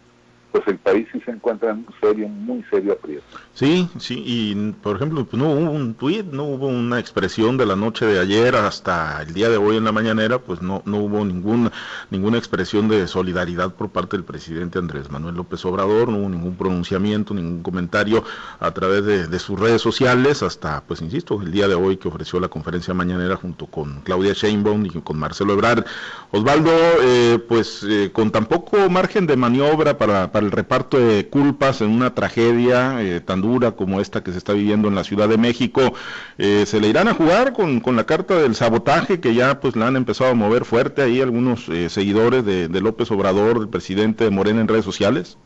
pues 0.55 0.69
el 0.69 0.79
país 0.79 1.09
sí 1.11 1.21
se 1.25 1.33
encuentra 1.33 1.73
en 1.73 1.79
un 1.79 1.95
serio, 2.01 2.29
muy 2.29 2.63
serio 2.71 2.93
aprieto. 2.93 3.25
Sí, 3.55 3.89
sí, 3.99 4.23
y 4.25 4.55
por 4.71 4.95
ejemplo, 4.95 5.25
pues 5.25 5.43
no 5.43 5.51
hubo 5.51 5.73
un 5.73 5.95
tuit, 5.95 6.27
no 6.27 6.45
hubo 6.45 6.69
una 6.69 7.01
expresión 7.01 7.57
de 7.57 7.67
la 7.67 7.75
noche 7.75 8.07
de 8.07 8.21
ayer 8.21 8.55
hasta 8.55 9.21
el 9.23 9.35
día 9.35 9.49
de 9.49 9.57
hoy 9.57 9.79
en 9.79 9.85
la 9.85 9.91
mañanera, 9.91 10.39
pues 10.39 10.63
no, 10.63 10.81
no 10.85 10.99
hubo 10.99 11.25
ninguna, 11.25 11.73
ninguna 12.11 12.39
expresión 12.39 12.87
de 12.87 13.09
solidaridad 13.09 13.75
por 13.75 13.91
parte 13.91 14.17
del 14.17 14.25
presidente 14.25 14.79
Andrés 14.79 15.11
Manuel 15.11 15.35
López 15.35 15.65
Obrador, 15.65 16.09
no 16.09 16.19
hubo 16.19 16.29
ningún 16.29 16.55
pronunciamiento, 16.55 17.35
ningún 17.35 17.65
comentario 17.65 18.23
a 18.61 18.71
través 18.71 19.05
de, 19.05 19.39
sus 19.41 19.59
redes 19.59 19.83
sociales, 19.83 20.45
hasta, 20.45 20.85
pues 20.85 21.03
insisto, 21.03 21.43
el 21.43 21.51
día 21.51 21.67
de 21.67 21.75
hoy 21.75 21.97
que 21.97 22.07
ofreció 22.07 22.39
la 22.39 22.47
conferencia 22.47 22.95
mañanera 22.95 23.35
junto 23.35 23.67
con 23.67 24.03
Claudia 24.03 24.35
Sheinbaum 24.35 24.87
y 24.87 24.91
con 24.91 25.19
Marcelo 25.19 25.55
Ebrard. 25.55 25.85
Osvaldo, 26.31 26.71
eh, 27.03 27.41
pues 27.49 27.85
eh, 27.89 28.11
con 28.13 28.31
tan 28.31 28.47
poco 28.47 28.89
margen 28.89 29.27
de 29.27 29.37
maniobra 29.37 29.99
para 29.99 30.31
el 30.45 30.53
reparto 30.53 30.99
de 30.99 31.27
culpas 31.29 31.81
en 31.81 31.91
una 31.91 32.15
tragedia 32.15 33.03
eh, 33.03 33.21
tan 33.21 33.41
dura 33.41 33.73
como 33.73 34.01
esta 34.01 34.23
que 34.23 34.33
se 34.33 34.39
está 34.39 34.53
viviendo 34.53 34.89
en 34.89 34.95
la 34.95 35.05
Ciudad 35.05 35.29
de 35.29 35.39
México, 35.39 35.95
eh, 36.39 36.65
se 36.67 36.81
le 36.81 36.89
irán 36.89 37.09
a 37.09 37.15
jugar 37.15 37.53
con, 37.53 37.81
con, 37.81 37.97
la 37.97 38.05
carta 38.05 38.41
del 38.41 38.55
sabotaje 38.55 39.21
que 39.21 39.35
ya 39.35 39.61
pues 39.61 39.77
la 39.77 39.89
han 39.89 39.97
empezado 39.97 40.31
a 40.31 40.35
mover 40.35 40.65
fuerte 40.65 41.03
ahí 41.03 41.21
algunos 41.21 41.69
eh, 41.69 41.89
seguidores 41.89 42.45
de, 42.45 42.81
López 42.81 43.11
Obrador, 43.11 43.57
el 43.57 43.69
presidente 43.69 44.25
de 44.25 44.31
Morena 44.31 44.61
en 44.61 44.69
redes 44.69 44.85
sociales. 44.85 45.39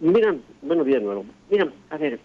Mira, 0.00 0.34
buenos 0.62 0.86
días 0.86 1.02
nuevo. 1.02 1.24
Mira, 1.50 1.68
a 1.90 1.96
ver, 1.96 2.18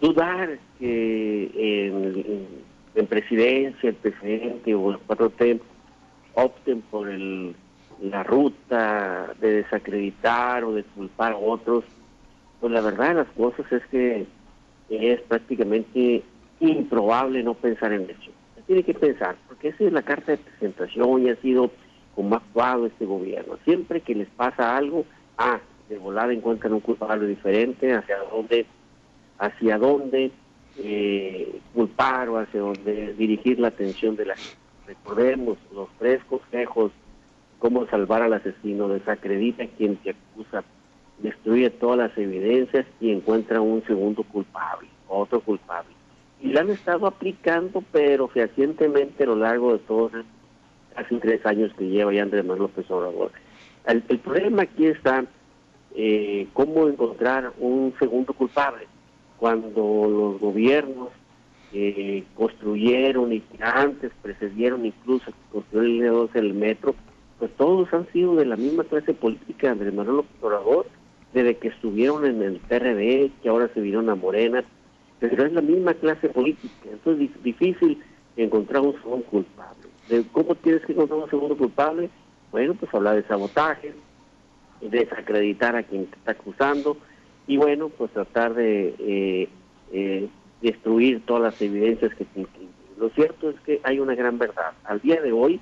dudar 0.00 0.58
que 0.78 1.88
en, 1.88 2.46
en, 2.94 3.06
presidencia, 3.06 3.88
el 3.88 3.96
presidente 3.96 4.74
o 4.74 4.98
cuatro 5.06 5.30
tiempos 5.30 5.66
opten 6.34 6.82
por 6.82 7.08
el 7.08 7.54
la 8.02 8.22
ruta 8.22 9.34
de 9.40 9.62
desacreditar 9.62 10.64
o 10.64 10.72
de 10.72 10.84
culpar 10.84 11.32
a 11.32 11.36
otros, 11.36 11.84
pues 12.60 12.72
la 12.72 12.80
verdad 12.80 13.08
de 13.08 13.14
las 13.14 13.28
cosas 13.28 13.70
es 13.72 13.84
que 13.86 14.26
es 14.88 15.20
prácticamente 15.22 16.22
improbable 16.60 17.42
no 17.42 17.54
pensar 17.54 17.92
en 17.92 18.02
eso. 18.02 18.30
tiene 18.66 18.82
que 18.82 18.94
pensar, 18.94 19.36
porque 19.48 19.68
esa 19.68 19.84
es 19.84 19.92
la 19.92 20.02
carta 20.02 20.32
de 20.32 20.38
presentación 20.38 21.22
y 21.22 21.30
ha 21.30 21.36
sido 21.36 21.70
como 22.14 22.34
ha 22.34 22.38
actuado 22.38 22.86
este 22.86 23.04
gobierno. 23.04 23.58
Siempre 23.64 24.00
que 24.00 24.14
les 24.14 24.28
pasa 24.28 24.76
algo, 24.76 25.04
ah, 25.36 25.60
de 25.88 25.98
volada 25.98 26.32
encuentran 26.32 26.72
un 26.72 26.80
culpable 26.80 27.26
diferente, 27.26 27.92
hacia 27.92 28.18
dónde, 28.30 28.66
hacia 29.38 29.78
dónde 29.78 30.30
eh, 30.78 31.60
culpar 31.74 32.28
o 32.28 32.38
hacia 32.38 32.60
dónde 32.60 33.14
dirigir 33.14 33.58
la 33.58 33.68
atención 33.68 34.16
de 34.16 34.26
la 34.26 34.36
gente. 34.36 34.58
Recordemos 34.86 35.58
los 35.72 35.88
tres 35.98 36.22
consejos 36.24 36.92
cómo 37.64 37.86
salvar 37.86 38.20
al 38.20 38.34
asesino, 38.34 38.88
desacredita 38.88 39.64
a 39.64 39.68
quien 39.68 39.96
te 39.96 40.10
acusa, 40.10 40.62
destruye 41.16 41.70
todas 41.70 41.96
las 41.96 42.18
evidencias 42.18 42.84
y 43.00 43.10
encuentra 43.10 43.62
un 43.62 43.82
segundo 43.86 44.22
culpable, 44.22 44.86
otro 45.08 45.40
culpable. 45.40 45.88
Y 46.42 46.48
la 46.48 46.60
han 46.60 46.68
estado 46.68 47.06
aplicando, 47.06 47.82
pero 47.90 48.28
fehacientemente 48.28 49.22
a 49.22 49.28
lo 49.28 49.36
largo 49.36 49.72
de 49.72 49.78
todos 49.78 50.12
casi 50.94 51.16
tres 51.16 51.46
años 51.46 51.72
que 51.78 51.88
lleva 51.88 52.12
ya 52.12 52.24
Andrés 52.24 52.44
Manuel 52.44 52.64
López 52.64 52.84
Obrador. 52.90 53.32
El, 53.86 54.02
problema 54.18 54.64
aquí 54.64 54.84
está 54.84 55.24
eh, 55.94 56.46
cómo 56.52 56.86
encontrar 56.86 57.54
un 57.58 57.94
segundo 57.98 58.34
culpable 58.34 58.86
cuando 59.38 60.06
los 60.06 60.38
gobiernos 60.38 61.08
eh, 61.72 62.24
construyeron 62.36 63.32
y 63.32 63.42
antes 63.58 64.12
precedieron 64.20 64.84
incluso 64.84 65.32
construir 65.50 66.04
el 66.04 66.28
el 66.34 66.52
metro, 66.52 66.94
pues 67.38 67.50
todos 67.56 67.92
han 67.92 68.10
sido 68.12 68.36
de 68.36 68.46
la 68.46 68.56
misma 68.56 68.84
clase 68.84 69.12
política 69.14 69.66
de 69.66 69.72
Andrés 69.72 69.94
Manuel 69.94 70.24
López 70.42 70.92
desde 71.32 71.56
que 71.56 71.68
estuvieron 71.68 72.24
en 72.24 72.42
el 72.42 72.60
PRD, 72.60 73.30
que 73.42 73.48
ahora 73.48 73.68
se 73.74 73.80
vieron 73.80 74.08
a 74.08 74.14
Morena, 74.14 74.62
pero 75.18 75.44
es 75.44 75.52
la 75.52 75.60
misma 75.60 75.94
clase 75.94 76.28
política, 76.28 76.88
entonces 76.90 77.30
es 77.34 77.42
difícil 77.42 78.00
encontrar 78.36 78.82
un 78.82 78.94
segundo 78.94 79.26
culpable. 79.26 79.88
¿Cómo 80.32 80.54
tienes 80.54 80.84
que 80.84 80.92
encontrar 80.92 81.20
un 81.20 81.30
segundo 81.30 81.56
culpable? 81.56 82.10
Bueno, 82.52 82.74
pues 82.74 82.92
hablar 82.94 83.16
de 83.16 83.24
sabotaje, 83.24 83.94
desacreditar 84.80 85.74
a 85.76 85.82
quien 85.82 86.06
te 86.06 86.16
está 86.16 86.32
acusando 86.32 86.96
y 87.46 87.56
bueno, 87.56 87.88
pues 87.88 88.10
tratar 88.12 88.54
de 88.54 88.94
eh, 88.98 89.48
eh, 89.92 90.28
destruir 90.60 91.24
todas 91.26 91.42
las 91.42 91.62
evidencias 91.62 92.14
que 92.14 92.24
te 92.24 92.46
Lo 92.98 93.08
cierto 93.10 93.50
es 93.50 93.60
que 93.60 93.80
hay 93.82 93.98
una 93.98 94.14
gran 94.14 94.38
verdad. 94.38 94.72
Al 94.84 95.00
día 95.00 95.20
de 95.20 95.32
hoy, 95.32 95.60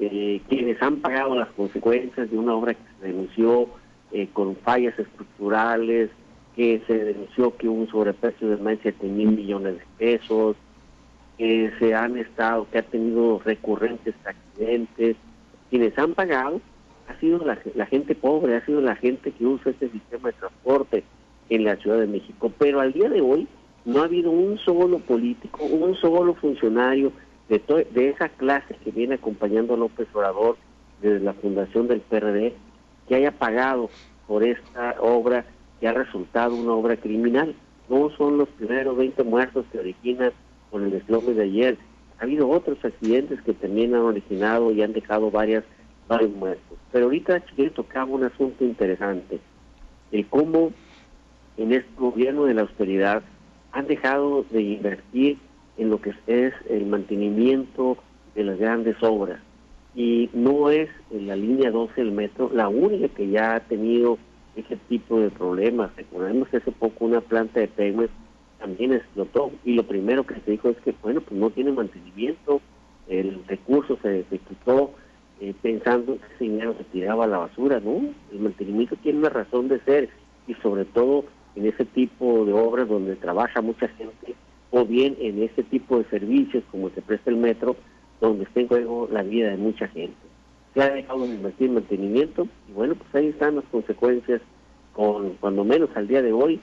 eh, 0.00 0.40
quienes 0.48 0.82
han 0.82 0.96
pagado 0.96 1.34
las 1.34 1.48
consecuencias 1.50 2.30
de 2.30 2.38
una 2.38 2.54
obra 2.54 2.72
que 2.72 2.80
se 3.00 3.06
denunció 3.08 3.68
eh, 4.12 4.28
con 4.32 4.56
fallas 4.56 4.98
estructurales, 4.98 6.10
que 6.56 6.82
se 6.86 7.04
denunció 7.04 7.54
que 7.56 7.68
hubo 7.68 7.82
un 7.82 7.88
sobreprecio 7.88 8.48
de 8.48 8.56
más 8.56 8.72
de 8.76 8.94
7 8.94 9.06
mil 9.06 9.32
millones 9.32 9.74
de 9.74 9.84
pesos, 9.98 10.56
que 11.36 11.70
se 11.78 11.94
han 11.94 12.16
estado, 12.16 12.66
que 12.70 12.78
ha 12.78 12.82
tenido 12.82 13.40
recurrentes 13.44 14.14
accidentes, 14.24 15.16
quienes 15.68 15.96
han 15.98 16.14
pagado 16.14 16.60
ha 17.08 17.20
sido 17.20 17.44
la, 17.44 17.58
la 17.74 17.86
gente 17.86 18.14
pobre, 18.14 18.56
ha 18.56 18.64
sido 18.64 18.80
la 18.80 18.96
gente 18.96 19.32
que 19.32 19.44
usa 19.44 19.70
este 19.72 19.90
sistema 19.90 20.30
de 20.30 20.34
transporte 20.34 21.04
en 21.50 21.64
la 21.64 21.76
Ciudad 21.76 21.98
de 21.98 22.06
México. 22.06 22.50
Pero 22.58 22.80
al 22.80 22.92
día 22.92 23.10
de 23.10 23.20
hoy 23.20 23.46
no 23.84 24.00
ha 24.00 24.04
habido 24.04 24.30
un 24.30 24.58
solo 24.58 24.98
político, 24.98 25.64
un 25.64 25.94
solo 25.96 26.34
funcionario 26.34 27.12
de, 27.58 28.08
esa 28.08 28.28
clase 28.28 28.76
que 28.84 28.92
viene 28.92 29.16
acompañando 29.16 29.74
a 29.74 29.76
López 29.76 30.06
Obrador 30.14 30.56
desde 31.02 31.20
la 31.20 31.32
fundación 31.32 31.88
del 31.88 32.00
PRD, 32.00 32.54
que 33.08 33.14
haya 33.16 33.32
pagado 33.32 33.90
por 34.28 34.44
esta 34.44 34.94
obra 35.00 35.44
que 35.80 35.88
ha 35.88 35.92
resultado 35.92 36.54
una 36.54 36.72
obra 36.72 36.96
criminal. 36.96 37.54
No 37.88 38.10
son 38.16 38.38
los 38.38 38.48
primeros 38.50 38.96
20 38.96 39.24
muertos 39.24 39.66
que 39.72 39.80
originan 39.80 40.30
con 40.70 40.84
el 40.84 40.92
desplome 40.92 41.32
de 41.32 41.42
ayer. 41.42 41.78
Ha 42.20 42.24
habido 42.24 42.48
otros 42.48 42.78
accidentes 42.84 43.40
que 43.42 43.54
también 43.54 43.94
han 43.94 44.02
originado 44.02 44.70
y 44.70 44.82
han 44.82 44.92
dejado 44.92 45.30
varias, 45.32 45.64
varios 46.06 46.30
muertos. 46.30 46.78
Pero 46.92 47.06
ahorita 47.06 47.40
quiero 47.56 47.72
tocar 47.72 48.04
un 48.04 48.22
asunto 48.24 48.64
interesante, 48.64 49.40
el 50.12 50.26
cómo 50.28 50.70
en 51.56 51.72
este 51.72 51.90
gobierno 51.98 52.44
de 52.44 52.54
la 52.54 52.62
austeridad 52.62 53.22
han 53.72 53.86
dejado 53.86 54.44
de 54.50 54.62
invertir 54.62 55.38
en 55.80 55.88
lo 55.88 56.00
que 56.00 56.12
es 56.26 56.52
el 56.68 56.84
mantenimiento 56.86 57.96
de 58.34 58.44
las 58.44 58.58
grandes 58.58 58.96
obras. 59.02 59.40
Y 59.94 60.28
no 60.34 60.68
es 60.68 60.90
en 61.10 61.26
la 61.26 61.36
línea 61.36 61.70
12 61.70 61.94
del 62.02 62.12
metro 62.12 62.50
la 62.54 62.68
única 62.68 63.08
que 63.08 63.28
ya 63.30 63.54
ha 63.54 63.60
tenido 63.60 64.18
ese 64.56 64.76
tipo 64.90 65.18
de 65.18 65.30
problemas. 65.30 65.96
Recordemos 65.96 66.48
que 66.48 66.58
hace 66.58 66.70
poco 66.70 67.06
una 67.06 67.22
planta 67.22 67.60
de 67.60 67.68
Pemex 67.68 68.10
también 68.58 68.92
explotó 68.92 69.52
y 69.64 69.72
lo 69.72 69.84
primero 69.84 70.24
que 70.24 70.34
se 70.44 70.50
dijo 70.50 70.68
es 70.68 70.76
que, 70.84 70.94
bueno, 71.02 71.22
pues 71.22 71.40
no 71.40 71.48
tiene 71.48 71.72
mantenimiento, 71.72 72.60
el 73.08 73.42
recurso 73.46 73.98
se, 74.02 74.26
quitó 74.28 74.92
eh, 75.40 75.54
pensando 75.62 76.18
que 76.18 76.34
ese 76.34 76.44
dinero 76.44 76.74
se 76.76 76.84
tiraba 76.84 77.24
a 77.24 77.28
la 77.28 77.38
basura, 77.38 77.80
¿no? 77.80 78.02
El 78.30 78.38
mantenimiento 78.38 78.96
tiene 78.96 79.20
una 79.20 79.30
razón 79.30 79.68
de 79.68 79.80
ser 79.80 80.10
y 80.46 80.52
sobre 80.56 80.84
todo 80.84 81.24
en 81.56 81.66
ese 81.66 81.86
tipo 81.86 82.44
de 82.44 82.52
obras 82.52 82.86
donde 82.86 83.16
trabaja 83.16 83.62
mucha 83.62 83.88
gente 83.88 84.34
o 84.70 84.84
bien 84.84 85.16
en 85.20 85.42
este 85.42 85.62
tipo 85.62 85.98
de 85.98 86.04
servicios 86.04 86.62
como 86.70 86.90
se 86.90 87.02
presta 87.02 87.30
el 87.30 87.36
metro, 87.36 87.76
donde 88.20 88.44
está 88.44 88.60
en 88.60 88.68
juego 88.68 89.08
la 89.10 89.22
vida 89.22 89.50
de 89.50 89.56
mucha 89.56 89.88
gente. 89.88 90.16
Se 90.74 90.82
ha 90.82 90.90
dejado 90.90 91.26
de 91.26 91.34
invertir 91.34 91.68
en 91.68 91.74
mantenimiento 91.74 92.46
y 92.68 92.72
bueno, 92.72 92.94
pues 92.94 93.14
ahí 93.14 93.28
están 93.28 93.56
las 93.56 93.64
consecuencias 93.66 94.40
con, 94.92 95.30
cuando 95.40 95.64
menos 95.64 95.90
al 95.94 96.06
día 96.06 96.22
de 96.22 96.32
hoy, 96.32 96.60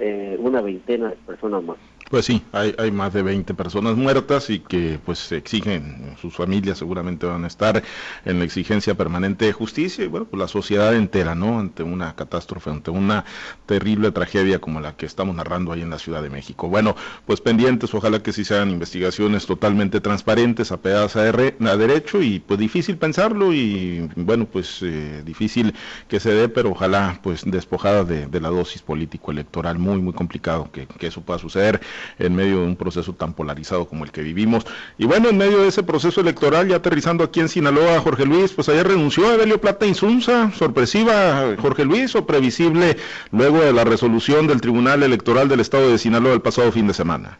eh, 0.00 0.36
una 0.38 0.60
veintena 0.60 1.10
de 1.10 1.16
personas 1.16 1.62
más. 1.62 1.76
Pues 2.10 2.26
sí, 2.26 2.42
hay, 2.50 2.74
hay 2.76 2.90
más 2.90 3.12
de 3.12 3.22
20 3.22 3.54
personas 3.54 3.94
muertas 3.94 4.50
y 4.50 4.58
que 4.58 4.98
pues 5.06 5.30
exigen, 5.30 6.16
sus 6.20 6.34
familias 6.34 6.76
seguramente 6.78 7.24
van 7.24 7.44
a 7.44 7.46
estar 7.46 7.84
en 8.24 8.40
la 8.40 8.44
exigencia 8.44 8.96
permanente 8.96 9.44
de 9.44 9.52
justicia 9.52 10.04
y 10.04 10.08
bueno, 10.08 10.26
pues 10.26 10.40
la 10.40 10.48
sociedad 10.48 10.92
entera, 10.96 11.36
¿no? 11.36 11.60
Ante 11.60 11.84
una 11.84 12.16
catástrofe, 12.16 12.68
ante 12.68 12.90
una 12.90 13.24
terrible 13.64 14.10
tragedia 14.10 14.58
como 14.58 14.80
la 14.80 14.96
que 14.96 15.06
estamos 15.06 15.36
narrando 15.36 15.70
ahí 15.70 15.82
en 15.82 15.90
la 15.90 16.00
Ciudad 16.00 16.20
de 16.20 16.30
México. 16.30 16.68
Bueno, 16.68 16.96
pues 17.26 17.40
pendientes, 17.40 17.94
ojalá 17.94 18.20
que 18.20 18.32
sí 18.32 18.44
sean 18.44 18.70
investigaciones 18.70 19.46
totalmente 19.46 20.00
transparentes, 20.00 20.72
apegadas 20.72 21.14
a, 21.14 21.20
a 21.20 21.76
derecho 21.76 22.20
y 22.22 22.40
pues 22.40 22.58
difícil 22.58 22.96
pensarlo 22.96 23.52
y 23.52 24.10
bueno, 24.16 24.46
pues 24.46 24.80
eh, 24.82 25.22
difícil 25.24 25.74
que 26.08 26.18
se 26.18 26.34
dé, 26.34 26.48
pero 26.48 26.70
ojalá 26.70 27.20
pues 27.22 27.42
despojada 27.44 28.02
de, 28.02 28.40
la 28.40 28.48
dosis 28.48 28.82
político-electoral, 28.82 29.78
muy, 29.78 30.00
muy 30.00 30.12
complicado 30.12 30.72
que 30.72 31.06
eso 31.06 31.20
pueda 31.20 31.38
suceder. 31.38 31.80
En 32.18 32.34
medio 32.34 32.60
de 32.60 32.66
un 32.66 32.76
proceso 32.76 33.12
tan 33.14 33.34
polarizado 33.34 33.86
como 33.86 34.04
el 34.04 34.12
que 34.12 34.22
vivimos. 34.22 34.66
Y 34.98 35.06
bueno, 35.06 35.28
en 35.28 35.38
medio 35.38 35.58
de 35.62 35.68
ese 35.68 35.82
proceso 35.82 36.20
electoral, 36.20 36.68
ya 36.68 36.76
aterrizando 36.76 37.24
aquí 37.24 37.40
en 37.40 37.48
Sinaloa, 37.48 38.00
Jorge 38.00 38.26
Luis, 38.26 38.52
pues 38.52 38.68
ayer 38.68 38.86
renunció 38.86 39.28
a 39.28 39.34
Evelio 39.34 39.60
Plata 39.60 39.86
Insunza, 39.86 40.50
sorpresiva, 40.52 41.54
Jorge 41.60 41.84
Luis, 41.84 42.14
o 42.14 42.26
previsible 42.26 42.96
luego 43.32 43.60
de 43.60 43.72
la 43.72 43.84
resolución 43.84 44.46
del 44.46 44.60
Tribunal 44.60 45.02
Electoral 45.02 45.48
del 45.48 45.60
Estado 45.60 45.90
de 45.90 45.98
Sinaloa 45.98 46.34
el 46.34 46.42
pasado 46.42 46.72
fin 46.72 46.86
de 46.86 46.94
semana. 46.94 47.38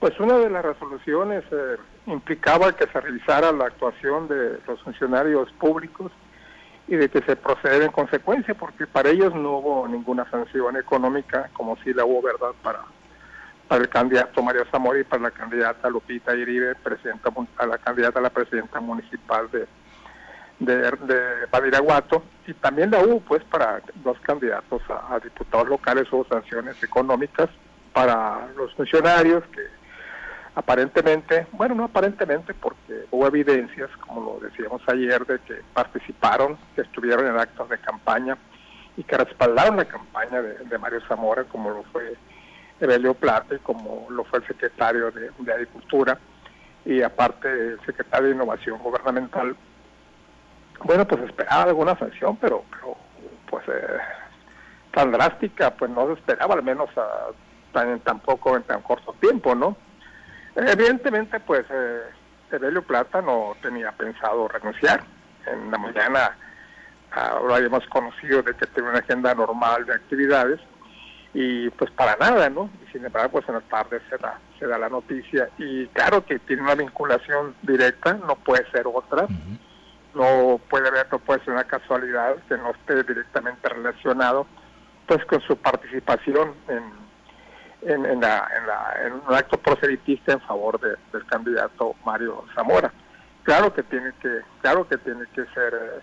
Pues 0.00 0.18
una 0.18 0.36
de 0.36 0.50
las 0.50 0.64
resoluciones 0.64 1.44
eh, 1.52 1.76
implicaba 2.06 2.72
que 2.72 2.88
se 2.88 3.00
revisara 3.00 3.52
la 3.52 3.66
actuación 3.66 4.26
de 4.26 4.58
los 4.66 4.82
funcionarios 4.82 5.50
públicos 5.60 6.10
y 6.88 6.96
de 6.96 7.08
que 7.08 7.22
se 7.22 7.36
proceda 7.36 7.84
en 7.84 7.92
consecuencia, 7.92 8.54
porque 8.54 8.86
para 8.86 9.10
ellos 9.10 9.34
no 9.34 9.58
hubo 9.58 9.88
ninguna 9.88 10.28
sanción 10.30 10.76
económica, 10.76 11.48
como 11.52 11.76
si 11.78 11.94
la 11.94 12.04
hubo, 12.04 12.22
¿verdad?, 12.22 12.52
para, 12.62 12.80
para 13.68 13.82
el 13.82 13.88
candidato 13.88 14.42
Mario 14.42 14.64
Zamora 14.70 14.98
y 14.98 15.04
para 15.04 15.22
la 15.22 15.30
candidata 15.30 15.88
Lupita 15.88 16.34
Iribe, 16.34 16.74
presidenta, 16.74 17.30
a 17.58 17.66
la 17.66 17.78
candidata 17.78 18.18
a 18.18 18.22
la 18.22 18.30
presidenta 18.30 18.80
municipal 18.80 19.50
de, 19.50 19.66
de, 20.58 20.90
de 20.90 21.46
Badiraguato, 21.50 22.24
y 22.46 22.54
también 22.54 22.90
la 22.90 23.00
hubo, 23.00 23.20
pues, 23.20 23.42
para 23.44 23.80
dos 24.02 24.18
candidatos 24.20 24.82
a 24.90 25.18
diputados 25.20 25.68
locales 25.68 26.12
hubo 26.12 26.24
sanciones 26.24 26.82
económicas 26.82 27.48
para 27.92 28.48
los 28.56 28.74
funcionarios 28.74 29.44
que 29.52 29.81
aparentemente, 30.54 31.46
bueno, 31.52 31.74
no 31.74 31.84
aparentemente, 31.84 32.54
porque 32.54 33.06
hubo 33.10 33.26
evidencias, 33.26 33.90
como 33.98 34.20
lo 34.20 34.40
decíamos 34.40 34.82
ayer, 34.86 35.24
de 35.26 35.38
que 35.40 35.62
participaron, 35.72 36.58
que 36.74 36.82
estuvieron 36.82 37.26
en 37.26 37.38
actos 37.38 37.68
de 37.68 37.78
campaña 37.78 38.36
y 38.96 39.04
que 39.04 39.16
respaldaron 39.16 39.76
la 39.76 39.86
campaña 39.86 40.42
de, 40.42 40.78
Mario 40.78 41.00
Zamora, 41.08 41.44
como 41.44 41.70
lo 41.70 41.82
fue 41.84 42.14
Evelio 42.80 43.14
Plata 43.14 43.54
y 43.54 43.58
como 43.58 44.06
lo 44.10 44.24
fue 44.24 44.40
el 44.40 44.46
secretario 44.46 45.10
de, 45.10 45.30
Agricultura 45.52 46.18
y 46.84 47.00
aparte 47.00 47.48
el 47.48 47.80
secretario 47.86 48.28
de 48.28 48.34
Innovación 48.34 48.78
Gubernamental. 48.78 49.56
Bueno, 50.84 51.06
pues 51.06 51.22
esperaba 51.22 51.62
alguna 51.62 51.96
sanción, 51.96 52.36
pero, 52.36 52.64
pero 52.70 52.96
pues 53.48 53.64
eh, 53.68 53.98
tan 54.92 55.12
drástica, 55.12 55.70
pues 55.70 55.90
no 55.90 56.06
se 56.08 56.14
esperaba, 56.14 56.54
al 56.54 56.62
menos 56.62 56.90
a, 56.98 57.28
tan, 57.72 58.00
tan 58.00 58.20
poco, 58.20 58.56
en 58.56 58.64
tan 58.64 58.82
corto 58.82 59.14
tiempo, 59.20 59.54
¿no? 59.54 59.76
Evidentemente, 60.54 61.40
pues, 61.40 61.64
eh, 61.70 62.02
Plata 62.86 63.22
no 63.22 63.56
tenía 63.62 63.92
pensado 63.92 64.46
renunciar. 64.48 65.02
En 65.46 65.70
la 65.70 65.78
mañana 65.78 66.36
ahora 67.10 67.56
habíamos 67.56 67.86
conocido 67.86 68.42
de 68.42 68.54
que 68.54 68.66
tiene 68.66 68.90
una 68.90 68.98
agenda 68.98 69.34
normal 69.34 69.84
de 69.86 69.94
actividades 69.94 70.60
y 71.34 71.70
pues 71.70 71.90
para 71.92 72.16
nada, 72.16 72.48
¿no? 72.50 72.68
Y 72.84 72.92
sin 72.92 73.04
embargo, 73.04 73.32
pues 73.32 73.48
en 73.48 73.54
la 73.54 73.60
tarde 73.62 74.00
se 74.10 74.18
da, 74.18 74.38
se 74.58 74.66
da 74.66 74.78
la 74.78 74.88
noticia 74.88 75.48
y 75.58 75.86
claro 75.88 76.24
que 76.24 76.38
tiene 76.40 76.62
una 76.62 76.74
vinculación 76.74 77.54
directa, 77.62 78.14
no 78.14 78.36
puede 78.36 78.70
ser 78.70 78.86
otra, 78.86 79.26
no 80.14 80.60
puede 80.68 80.88
haber, 80.88 81.06
no 81.10 81.18
puede 81.18 81.42
ser 81.44 81.54
una 81.54 81.64
casualidad 81.64 82.36
que 82.48 82.56
no 82.58 82.70
esté 82.70 83.02
directamente 83.02 83.68
relacionado 83.68 84.46
pues 85.06 85.24
con 85.24 85.40
su 85.40 85.56
participación 85.56 86.54
en 86.68 86.82
en, 87.82 88.06
en, 88.06 88.20
la, 88.20 88.48
en, 89.04 89.14
un 89.14 89.34
acto 89.34 89.58
proselitista 89.58 90.32
en 90.32 90.40
favor 90.40 90.80
del 90.80 91.26
candidato 91.26 91.94
Mario 92.04 92.44
Zamora. 92.54 92.92
Claro 93.42 93.72
que 93.74 93.82
tiene 93.82 94.12
que, 94.20 94.40
claro 94.60 94.86
que 94.86 94.98
tiene 94.98 95.24
que 95.34 95.44
ser 95.46 95.74
eh, 95.74 96.00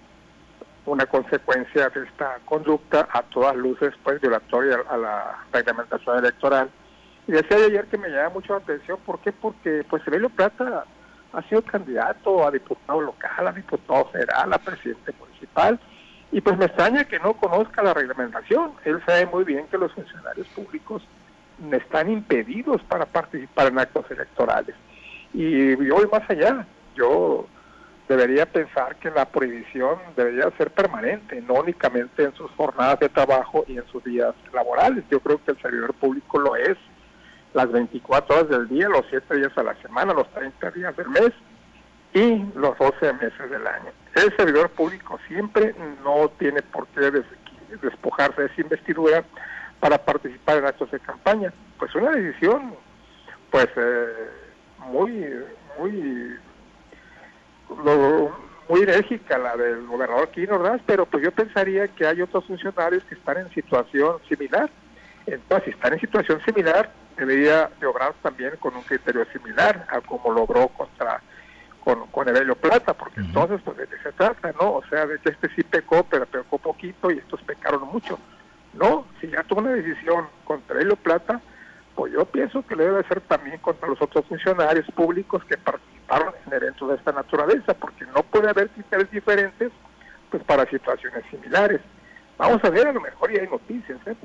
una 0.85 1.05
consecuencia 1.05 1.89
de 1.89 2.03
esta 2.03 2.39
conducta 2.45 3.07
a 3.11 3.21
todas 3.23 3.55
luces 3.55 3.93
pues 4.03 4.19
violatoria 4.19 4.79
a 4.89 4.97
la 4.97 5.45
reglamentación 5.53 6.19
electoral. 6.19 6.69
Y 7.27 7.31
decía 7.31 7.57
ayer 7.57 7.85
que 7.85 7.97
me 7.97 8.09
llama 8.09 8.29
mucho 8.29 8.53
la 8.53 8.59
atención, 8.59 8.97
¿por 9.05 9.19
qué? 9.19 9.31
Porque 9.31 9.85
pues 9.89 10.05
Evelio 10.07 10.29
Plata 10.29 10.83
ha 11.31 11.41
sido 11.43 11.61
candidato 11.61 12.45
a 12.45 12.51
diputado 12.51 13.01
local, 13.01 13.47
a 13.47 13.51
diputado 13.51 14.05
federal, 14.05 14.51
a 14.51 14.57
presidente 14.57 15.13
municipal, 15.19 15.79
y 16.31 16.41
pues 16.41 16.57
me 16.57 16.65
extraña 16.65 17.05
que 17.05 17.19
no 17.19 17.33
conozca 17.33 17.83
la 17.83 17.93
reglamentación. 17.93 18.73
Él 18.83 19.01
sabe 19.05 19.27
muy 19.27 19.43
bien 19.43 19.67
que 19.67 19.77
los 19.77 19.91
funcionarios 19.93 20.47
públicos 20.47 21.03
están 21.71 22.09
impedidos 22.09 22.81
para 22.83 23.05
participar 23.05 23.67
en 23.67 23.79
actos 23.79 24.09
electorales. 24.09 24.75
Y 25.33 25.75
voy 25.75 26.07
más 26.11 26.27
allá, 26.29 26.65
yo 26.95 27.47
debería 28.07 28.45
pensar 28.47 28.95
que 28.95 29.11
la 29.11 29.25
prohibición 29.25 29.99
debería 30.15 30.49
ser 30.57 30.71
permanente, 30.71 31.41
no 31.41 31.55
únicamente 31.55 32.23
en 32.23 32.33
sus 32.33 32.49
jornadas 32.51 32.99
de 32.99 33.09
trabajo 33.09 33.63
y 33.67 33.77
en 33.77 33.85
sus 33.87 34.03
días 34.03 34.33
laborales. 34.51 35.03
Yo 35.11 35.19
creo 35.19 35.43
que 35.43 35.51
el 35.51 35.61
servidor 35.61 35.93
público 35.93 36.39
lo 36.39 36.55
es 36.55 36.77
las 37.53 37.71
24 37.71 38.35
horas 38.35 38.49
del 38.49 38.67
día, 38.67 38.89
los 38.89 39.05
7 39.09 39.35
días 39.35 39.55
a 39.55 39.63
la 39.63 39.75
semana, 39.81 40.13
los 40.13 40.27
30 40.31 40.71
días 40.71 40.95
del 40.97 41.09
mes 41.09 41.31
y 42.13 42.43
los 42.55 42.77
12 42.77 43.13
meses 43.13 43.49
del 43.49 43.67
año. 43.67 43.91
El 44.15 44.35
servidor 44.35 44.71
público 44.71 45.19
siempre 45.27 45.75
no 46.03 46.29
tiene 46.39 46.63
por 46.63 46.87
qué 46.87 47.11
despojarse 47.81 48.41
de 48.41 48.47
esa 48.47 48.61
investidura 48.61 49.23
para 49.79 49.97
participar 49.97 50.57
en 50.57 50.65
actos 50.65 50.91
de 50.91 50.99
campaña. 50.99 51.53
Pues 51.77 51.93
una 51.95 52.11
decisión, 52.11 52.75
pues 53.49 53.67
eh, 53.75 54.29
muy, 54.79 55.25
muy, 55.77 56.37
muy 58.67 58.81
enérgica 58.81 59.37
la 59.37 59.55
del 59.55 59.85
gobernador 59.87 60.29
Quino 60.29 60.59
¿verdad? 60.59 60.81
pero 60.85 61.05
pues 61.05 61.23
yo 61.23 61.31
pensaría 61.31 61.87
que 61.87 62.05
hay 62.05 62.21
otros 62.21 62.45
funcionarios 62.45 63.03
que 63.05 63.15
están 63.15 63.37
en 63.37 63.49
situación 63.51 64.17
similar. 64.27 64.69
Entonces, 65.25 65.65
si 65.65 65.71
están 65.71 65.93
en 65.93 65.99
situación 65.99 66.41
similar, 66.43 66.91
debería 67.17 67.69
de 67.79 67.85
obrar 67.85 68.13
también 68.21 68.53
con 68.59 68.75
un 68.75 68.81
criterio 68.83 69.25
similar 69.31 69.85
a 69.89 70.01
como 70.01 70.31
logró 70.31 70.67
contra 70.69 71.21
con, 71.83 72.07
con 72.07 72.27
Evelio 72.27 72.55
Plata, 72.55 72.93
porque 72.93 73.19
entonces 73.19 73.61
pues 73.63 73.77
de 73.77 73.87
qué 73.87 73.97
se 74.03 74.11
trata, 74.13 74.51
¿no? 74.59 74.75
O 74.75 74.83
sea, 74.89 75.05
de 75.05 75.19
que 75.19 75.29
este 75.29 75.49
sí 75.55 75.63
pecó, 75.63 76.05
pero 76.09 76.25
pecó 76.25 76.57
poquito 76.57 77.11
y 77.11 77.19
estos 77.19 77.41
pecaron 77.43 77.87
mucho. 77.87 78.17
No, 78.73 79.05
si 79.19 79.27
ya 79.27 79.43
tuvo 79.43 79.61
una 79.61 79.71
decisión 79.71 80.27
contra 80.45 80.79
Elio 80.79 80.95
Plata, 80.95 81.41
pues 81.95 82.13
yo 82.13 82.25
pienso 82.25 82.65
que 82.65 82.75
le 82.75 82.85
debe 82.85 83.03
ser 83.07 83.21
también 83.21 83.57
contra 83.59 83.87
los 83.87 84.01
otros 84.01 84.25
funcionarios 84.25 84.85
públicos 84.91 85.43
que 85.45 85.57
participaron 85.57 86.33
en 86.45 86.53
eventos 86.53 86.89
de 86.89 86.95
esta 86.95 87.11
naturaleza, 87.11 87.73
porque 87.73 88.05
no 88.05 88.23
puede 88.23 88.49
haber 88.49 88.69
criterios 88.69 89.11
diferentes 89.11 89.71
pues 90.29 90.43
para 90.43 90.65
situaciones 90.69 91.23
similares. 91.29 91.81
Vamos 92.37 92.63
a 92.63 92.69
ver, 92.69 92.87
a 92.87 92.93
lo 92.93 93.01
mejor 93.01 93.33
ya 93.33 93.41
hay 93.41 93.47
noticias. 93.47 93.99
¿eh? 94.05 94.15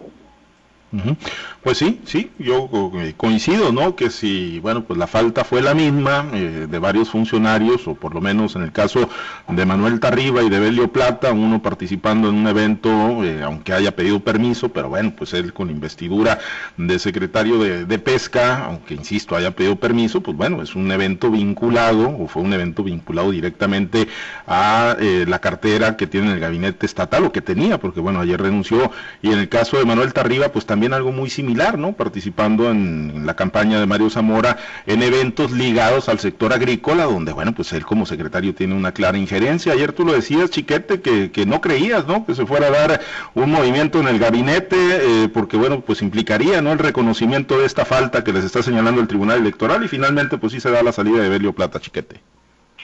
Pues 1.62 1.78
sí, 1.78 2.00
sí, 2.04 2.30
yo 2.38 2.68
eh, 2.96 3.14
coincido, 3.16 3.72
¿no? 3.72 3.96
Que 3.96 4.10
si, 4.10 4.60
bueno, 4.60 4.84
pues 4.84 4.98
la 4.98 5.06
falta 5.06 5.44
fue 5.44 5.62
la 5.62 5.74
misma 5.74 6.26
eh, 6.34 6.66
de 6.70 6.78
varios 6.78 7.08
funcionarios, 7.08 7.88
o 7.88 7.94
por 7.94 8.14
lo 8.14 8.20
menos 8.20 8.54
en 8.54 8.62
el 8.62 8.70
caso 8.70 9.08
de 9.48 9.64
Manuel 9.66 9.98
Tarriba 9.98 10.42
y 10.42 10.50
de 10.50 10.60
Belio 10.60 10.92
Plata, 10.92 11.32
uno 11.32 11.62
participando 11.62 12.28
en 12.28 12.34
un 12.36 12.46
evento, 12.46 12.90
eh, 13.24 13.42
aunque 13.42 13.72
haya 13.72 13.96
pedido 13.96 14.20
permiso, 14.20 14.68
pero 14.68 14.90
bueno, 14.90 15.14
pues 15.16 15.32
él 15.32 15.52
con 15.52 15.70
investidura 15.70 16.38
de 16.76 16.98
secretario 16.98 17.58
de, 17.58 17.86
de, 17.86 17.98
Pesca, 17.98 18.66
aunque 18.66 18.94
insisto, 18.94 19.34
haya 19.34 19.52
pedido 19.52 19.76
permiso, 19.76 20.20
pues 20.20 20.36
bueno, 20.36 20.62
es 20.62 20.74
un 20.74 20.92
evento 20.92 21.30
vinculado, 21.30 22.14
o 22.18 22.28
fue 22.28 22.42
un 22.42 22.52
evento 22.52 22.84
vinculado 22.84 23.30
directamente 23.30 24.06
a 24.46 24.96
la 25.26 25.38
cartera 25.38 25.96
que 25.96 26.06
tiene 26.06 26.32
el 26.32 26.40
gabinete 26.40 26.84
estatal, 26.84 27.24
o 27.24 27.32
que 27.32 27.40
tenía, 27.40 27.78
porque 27.78 28.00
bueno, 28.00 28.20
ayer 28.20 28.40
renunció, 28.40 28.90
y 29.22 29.32
en 29.32 29.38
el 29.38 29.48
caso 29.48 29.78
de 29.78 29.86
Manuel 29.86 30.12
Tarriba, 30.12 30.50
pues 30.50 30.66
también 30.66 30.83
algo 30.92 31.12
muy 31.12 31.30
similar, 31.30 31.78
¿no? 31.78 31.92
Participando 31.92 32.70
en, 32.70 33.24
la 33.24 33.34
campaña 33.34 33.80
de 33.80 33.86
Mario 33.86 34.10
Zamora 34.10 34.58
en 34.86 35.02
eventos 35.02 35.52
ligados 35.52 36.08
al 36.08 36.18
sector 36.18 36.52
agrícola, 36.52 37.04
donde, 37.04 37.32
bueno, 37.32 37.54
pues 37.54 37.72
él 37.72 37.86
como 37.86 38.04
secretario 38.04 38.54
tiene 38.54 38.74
una 38.74 38.92
clara 38.92 39.16
injerencia. 39.16 39.72
Ayer 39.72 39.92
tú 39.92 40.04
lo 40.04 40.12
decías, 40.12 40.50
Chiquete, 40.50 41.00
que, 41.00 41.30
que 41.30 41.46
no 41.46 41.60
creías, 41.60 42.06
¿no? 42.06 42.26
Que 42.26 42.34
se 42.34 42.44
fuera 42.44 42.66
a 42.66 42.70
dar 42.70 43.00
un 43.34 43.50
movimiento 43.50 44.00
en 44.00 44.08
el 44.08 44.18
gabinete, 44.18 44.76
eh, 44.76 45.28
porque, 45.32 45.56
bueno, 45.56 45.80
pues 45.80 46.02
implicaría, 46.02 46.60
¿no? 46.60 46.72
El 46.72 46.78
reconocimiento 46.78 47.58
de 47.58 47.66
esta 47.66 47.84
falta 47.84 48.24
que 48.24 48.32
les 48.32 48.44
está 48.44 48.62
señalando 48.62 49.00
el 49.00 49.08
Tribunal 49.08 49.38
Electoral 49.38 49.84
y 49.84 49.88
finalmente, 49.88 50.36
pues 50.38 50.52
sí 50.52 50.60
se 50.60 50.70
da 50.70 50.82
la 50.82 50.92
salida 50.92 51.22
de 51.22 51.28
Belio 51.28 51.52
Plata, 51.52 51.80
Chiquete. 51.80 52.20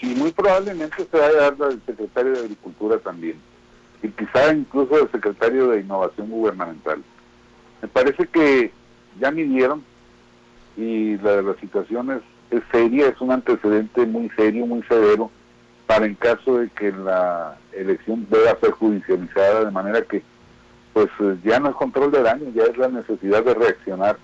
Y 0.02 0.06
muy 0.14 0.32
probablemente 0.32 1.06
se 1.10 1.16
vaya 1.18 1.46
a 1.46 1.50
dar 1.50 1.72
secretario 1.84 2.32
de 2.32 2.40
Agricultura 2.40 2.98
también, 2.98 3.36
y 4.02 4.08
quizá 4.08 4.52
incluso 4.52 4.98
el 4.98 5.10
secretario 5.10 5.68
de 5.68 5.80
Innovación 5.80 6.30
Gubernamental. 6.30 7.02
Me 7.82 7.88
parece 7.88 8.26
que 8.26 8.72
ya 9.18 9.30
midieron 9.30 9.82
y 10.76 11.16
la, 11.18 11.54
situación 11.60 12.22
es, 12.50 12.62
seria, 12.70 13.08
es 13.08 13.20
un 13.20 13.32
antecedente 13.32 14.06
muy 14.06 14.30
serio, 14.30 14.66
muy 14.66 14.82
severo, 14.84 15.30
para 15.86 16.06
en 16.06 16.14
caso 16.14 16.58
de 16.58 16.68
que 16.70 16.92
la 16.92 17.56
elección 17.72 18.26
deba 18.30 18.58
ser 18.60 18.72
judicializada, 18.72 19.64
de 19.64 19.70
manera 19.70 20.02
que 20.02 20.22
pues 20.92 21.08
ya 21.44 21.60
no 21.60 21.70
es 21.70 21.76
control 21.76 22.10
de 22.10 22.22
daño, 22.22 22.50
ya 22.54 22.64
es 22.64 22.76
la 22.76 22.88
necesidad 22.88 23.44
de 23.44 23.54
reaccionar 23.54 24.18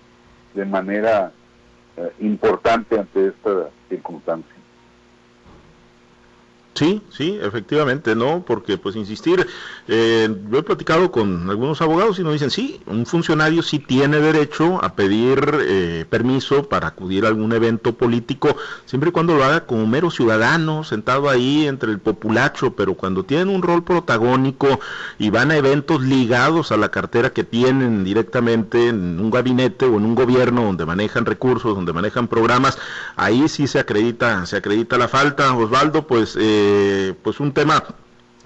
de 0.55 0.65
manera 0.65 1.33
eh, 1.97 2.13
importante 2.21 2.99
ante 2.99 3.29
esta 3.29 3.69
circunstancia. 3.89 4.56
Sí, 6.77 7.01
sí, 7.09 7.39
efectivamente, 7.43 8.15
¿no? 8.15 8.45
Porque, 8.47 8.77
pues, 8.77 8.97
insistir, 8.97 9.47
eh, 9.89 10.29
he 10.53 10.63
platicado 10.63 11.11
con 11.11 11.49
algunos 11.49 11.81
abogados 11.81 12.19
y 12.19 12.23
nos 12.23 12.35
dicen, 12.35 12.51
sí, 12.51 12.83
un 12.85 13.07
funcionario 13.07 13.63
sí 13.63 13.79
tiene 13.79 14.21
derecho 14.21 14.85
a 14.85 14.95
pedir 14.95 15.39
eh, 15.59 16.05
permiso 16.11 16.69
para 16.69 16.89
acudir 16.89 17.25
a 17.25 17.29
algún 17.29 17.55
evento 17.55 17.95
político, 17.95 18.59
siempre 18.85 19.09
y 19.09 19.13
cuando 19.13 19.35
lo 19.37 19.45
haga 19.45 19.65
como 19.65 19.87
mero 19.87 20.11
ciudadano, 20.11 20.85
sentado 20.85 21.31
ahí 21.31 21.67
entre 21.67 21.91
el 21.91 21.99
populacho, 21.99 22.77
pero 22.77 22.93
cuando 22.93 23.25
tienen 23.25 23.49
un 23.49 23.63
rol 23.63 23.83
protagónico 23.83 24.79
y 25.19 25.31
van 25.31 25.53
a 25.53 25.57
eventos 25.57 26.03
ligados 26.03 26.73
a 26.73 26.77
la 26.77 26.91
cartera 26.91 27.31
que 27.31 27.43
tienen 27.43 28.05
directamente 28.05 28.89
en 28.89 29.19
un 29.19 29.31
gabinete 29.31 29.87
o 29.87 29.97
en 29.97 30.05
un 30.05 30.15
gobierno 30.15 30.65
donde 30.65 30.85
manejan 30.85 31.25
recursos, 31.25 31.75
donde 31.75 31.95
manejan 31.95 32.29
programas, 32.29 32.77
ahí 33.17 33.49
sí 33.49 33.67
se 33.67 33.79
acredita, 33.79 34.45
se 34.45 34.59
acredita 34.59 34.99
la 34.99 35.09
falta. 35.09 35.57
Osvaldo, 35.57 36.07
pues... 36.07 36.37
Eh, 36.39 36.66
eh, 36.67 37.15
pues 37.23 37.41
un 37.41 37.53
tema 37.53 37.83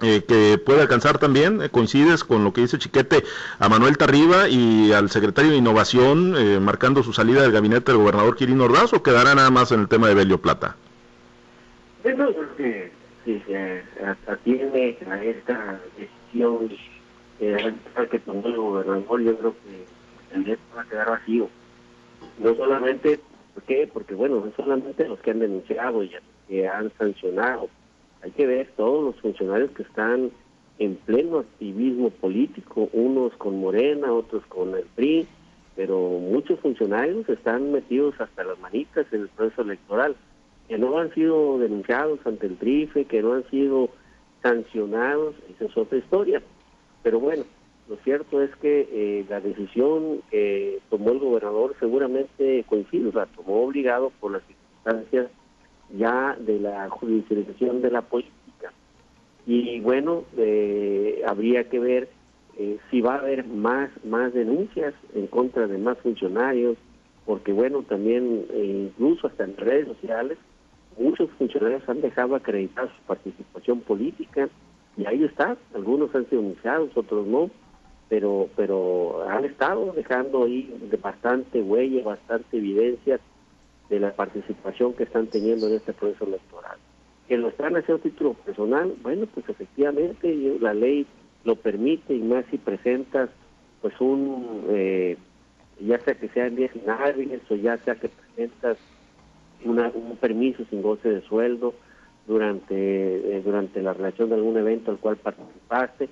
eh, 0.02 0.22
que 0.26 0.58
puede 0.58 0.82
alcanzar 0.82 1.18
también, 1.18 1.62
eh, 1.62 1.68
coincides 1.70 2.24
con 2.24 2.44
lo 2.44 2.52
que 2.52 2.62
dice 2.62 2.78
Chiquete 2.78 3.22
a 3.58 3.68
Manuel 3.68 3.96
Tarriba 3.96 4.48
y 4.48 4.92
al 4.92 5.10
secretario 5.10 5.50
de 5.50 5.56
Innovación, 5.56 6.62
marcando 6.62 7.02
su 7.02 7.12
salida 7.12 7.42
del 7.42 7.52
gabinete 7.52 7.92
del 7.92 8.00
gobernador 8.00 8.36
Quirino 8.36 8.64
Ordaz, 8.64 8.92
o 8.92 9.02
quedará 9.02 9.34
nada 9.34 9.50
más 9.50 9.72
en 9.72 9.80
el 9.80 9.88
tema 9.88 10.08
de 10.08 10.14
Belio 10.14 10.38
Plata? 10.38 10.76
Bueno, 12.02 12.28
que 12.56 12.90
si 13.24 13.40
se 13.40 13.82
atiende 14.26 14.98
a 15.10 15.22
esta 15.22 15.80
decisión 15.96 16.70
que 18.10 18.18
tomó 18.20 18.46
el 18.46 18.56
gobernador, 18.56 19.20
yo 19.22 19.36
creo 19.38 19.54
que 19.64 20.34
el 20.34 20.58
va 20.76 20.82
a 20.82 20.84
quedar 20.84 21.10
vacío. 21.10 21.48
No 22.38 22.54
solamente, 22.54 23.20
¿por 23.54 23.62
qué? 23.64 23.88
Porque, 23.92 24.14
bueno, 24.14 24.42
no 24.44 24.52
solamente 24.56 25.08
los 25.08 25.18
que 25.20 25.30
han 25.30 25.40
denunciado 25.40 26.02
y 26.02 26.10
que 26.48 26.68
han 26.68 26.90
sancionado, 26.98 27.68
hay 28.22 28.30
que 28.32 28.46
ver 28.46 28.70
todos 28.76 29.04
los 29.04 29.20
funcionarios 29.20 29.70
que 29.72 29.82
están 29.82 30.30
en 30.78 30.96
pleno 30.96 31.40
activismo 31.40 32.10
político, 32.10 32.88
unos 32.92 33.34
con 33.34 33.60
Morena, 33.60 34.12
otros 34.12 34.44
con 34.46 34.74
el 34.74 34.84
PRI, 34.94 35.26
pero 35.76 35.98
muchos 35.98 36.58
funcionarios 36.60 37.28
están 37.28 37.72
metidos 37.72 38.18
hasta 38.20 38.44
las 38.44 38.58
manitas 38.58 39.06
en 39.12 39.22
el 39.22 39.28
proceso 39.28 39.62
electoral, 39.62 40.16
que 40.68 40.78
no 40.78 40.98
han 40.98 41.12
sido 41.14 41.58
denunciados 41.58 42.20
ante 42.24 42.46
el 42.46 42.56
TRIFE, 42.56 43.04
que 43.04 43.22
no 43.22 43.34
han 43.34 43.48
sido 43.50 43.90
sancionados, 44.42 45.34
esa 45.54 45.66
es 45.66 45.76
otra 45.76 45.98
historia. 45.98 46.42
Pero 47.02 47.20
bueno, 47.20 47.44
lo 47.88 47.96
cierto 47.96 48.42
es 48.42 48.54
que 48.56 48.88
eh, 48.90 49.26
la 49.28 49.40
decisión 49.40 50.22
que 50.30 50.78
tomó 50.88 51.12
el 51.12 51.18
gobernador 51.18 51.74
seguramente 51.78 52.64
coincide, 52.68 53.08
o 53.08 53.12
sea, 53.12 53.26
tomó 53.26 53.64
obligado 53.64 54.12
por 54.20 54.32
las 54.32 54.42
circunstancias 54.44 55.30
ya 55.96 56.36
de 56.38 56.58
la 56.60 56.88
judicialización 56.90 57.82
de 57.82 57.90
la 57.90 58.02
política. 58.02 58.72
Y 59.46 59.80
bueno, 59.80 60.24
eh, 60.36 61.22
habría 61.26 61.68
que 61.68 61.78
ver 61.78 62.08
eh, 62.58 62.78
si 62.90 63.00
va 63.00 63.14
a 63.14 63.18
haber 63.18 63.46
más, 63.46 63.90
más 64.04 64.32
denuncias 64.32 64.94
en 65.14 65.26
contra 65.26 65.66
de 65.66 65.78
más 65.78 65.98
funcionarios, 65.98 66.76
porque 67.24 67.52
bueno, 67.52 67.82
también 67.82 68.46
eh, 68.50 68.90
incluso 68.90 69.26
hasta 69.26 69.44
en 69.44 69.56
redes 69.56 69.88
sociales, 69.88 70.38
muchos 70.98 71.30
funcionarios 71.38 71.88
han 71.88 72.00
dejado 72.00 72.34
acreditar 72.34 72.88
su 72.88 73.02
participación 73.06 73.80
política 73.80 74.48
y 74.96 75.06
ahí 75.06 75.24
está, 75.24 75.56
algunos 75.74 76.14
han 76.14 76.28
sido 76.28 76.42
denunciados, 76.42 76.90
otros 76.96 77.26
no, 77.26 77.50
pero, 78.08 78.48
pero 78.56 79.26
han 79.28 79.44
estado 79.44 79.92
dejando 79.92 80.44
ahí 80.44 80.68
bastante 81.00 81.62
huella, 81.62 82.02
bastante 82.04 82.58
evidencia 82.58 83.20
de 83.90 84.00
la 84.00 84.12
participación 84.12 84.94
que 84.94 85.02
están 85.02 85.26
teniendo 85.26 85.66
en 85.68 85.74
este 85.74 85.92
proceso 85.92 86.24
electoral. 86.24 86.78
Que 87.28 87.36
lo 87.36 87.48
están 87.48 87.76
haciendo 87.76 88.00
a 88.00 88.02
título 88.02 88.34
personal, 88.34 88.94
bueno, 89.02 89.26
pues 89.34 89.48
efectivamente 89.48 90.56
la 90.60 90.72
ley 90.72 91.06
lo 91.44 91.56
permite 91.56 92.14
y 92.14 92.20
más 92.20 92.44
si 92.50 92.58
presentas 92.58 93.28
pues 93.82 93.98
un, 94.00 94.64
eh, 94.68 95.16
ya 95.80 95.98
sea 96.00 96.14
que 96.14 96.28
sean 96.28 96.54
10 96.54 96.76
inhábiles 96.76 97.40
o 97.50 97.56
ya 97.56 97.76
sea 97.78 97.96
que 97.96 98.08
presentas 98.08 98.78
una, 99.64 99.90
un 99.94 100.16
permiso 100.16 100.64
sin 100.70 100.82
goce 100.82 101.08
de 101.08 101.22
sueldo 101.22 101.74
durante, 102.26 102.74
eh, 102.76 103.42
durante 103.42 103.82
la 103.82 103.94
relación 103.94 104.28
de 104.28 104.36
algún 104.36 104.56
evento 104.56 104.90
al 104.90 104.98
cual 104.98 105.16
participaste, 105.16 106.08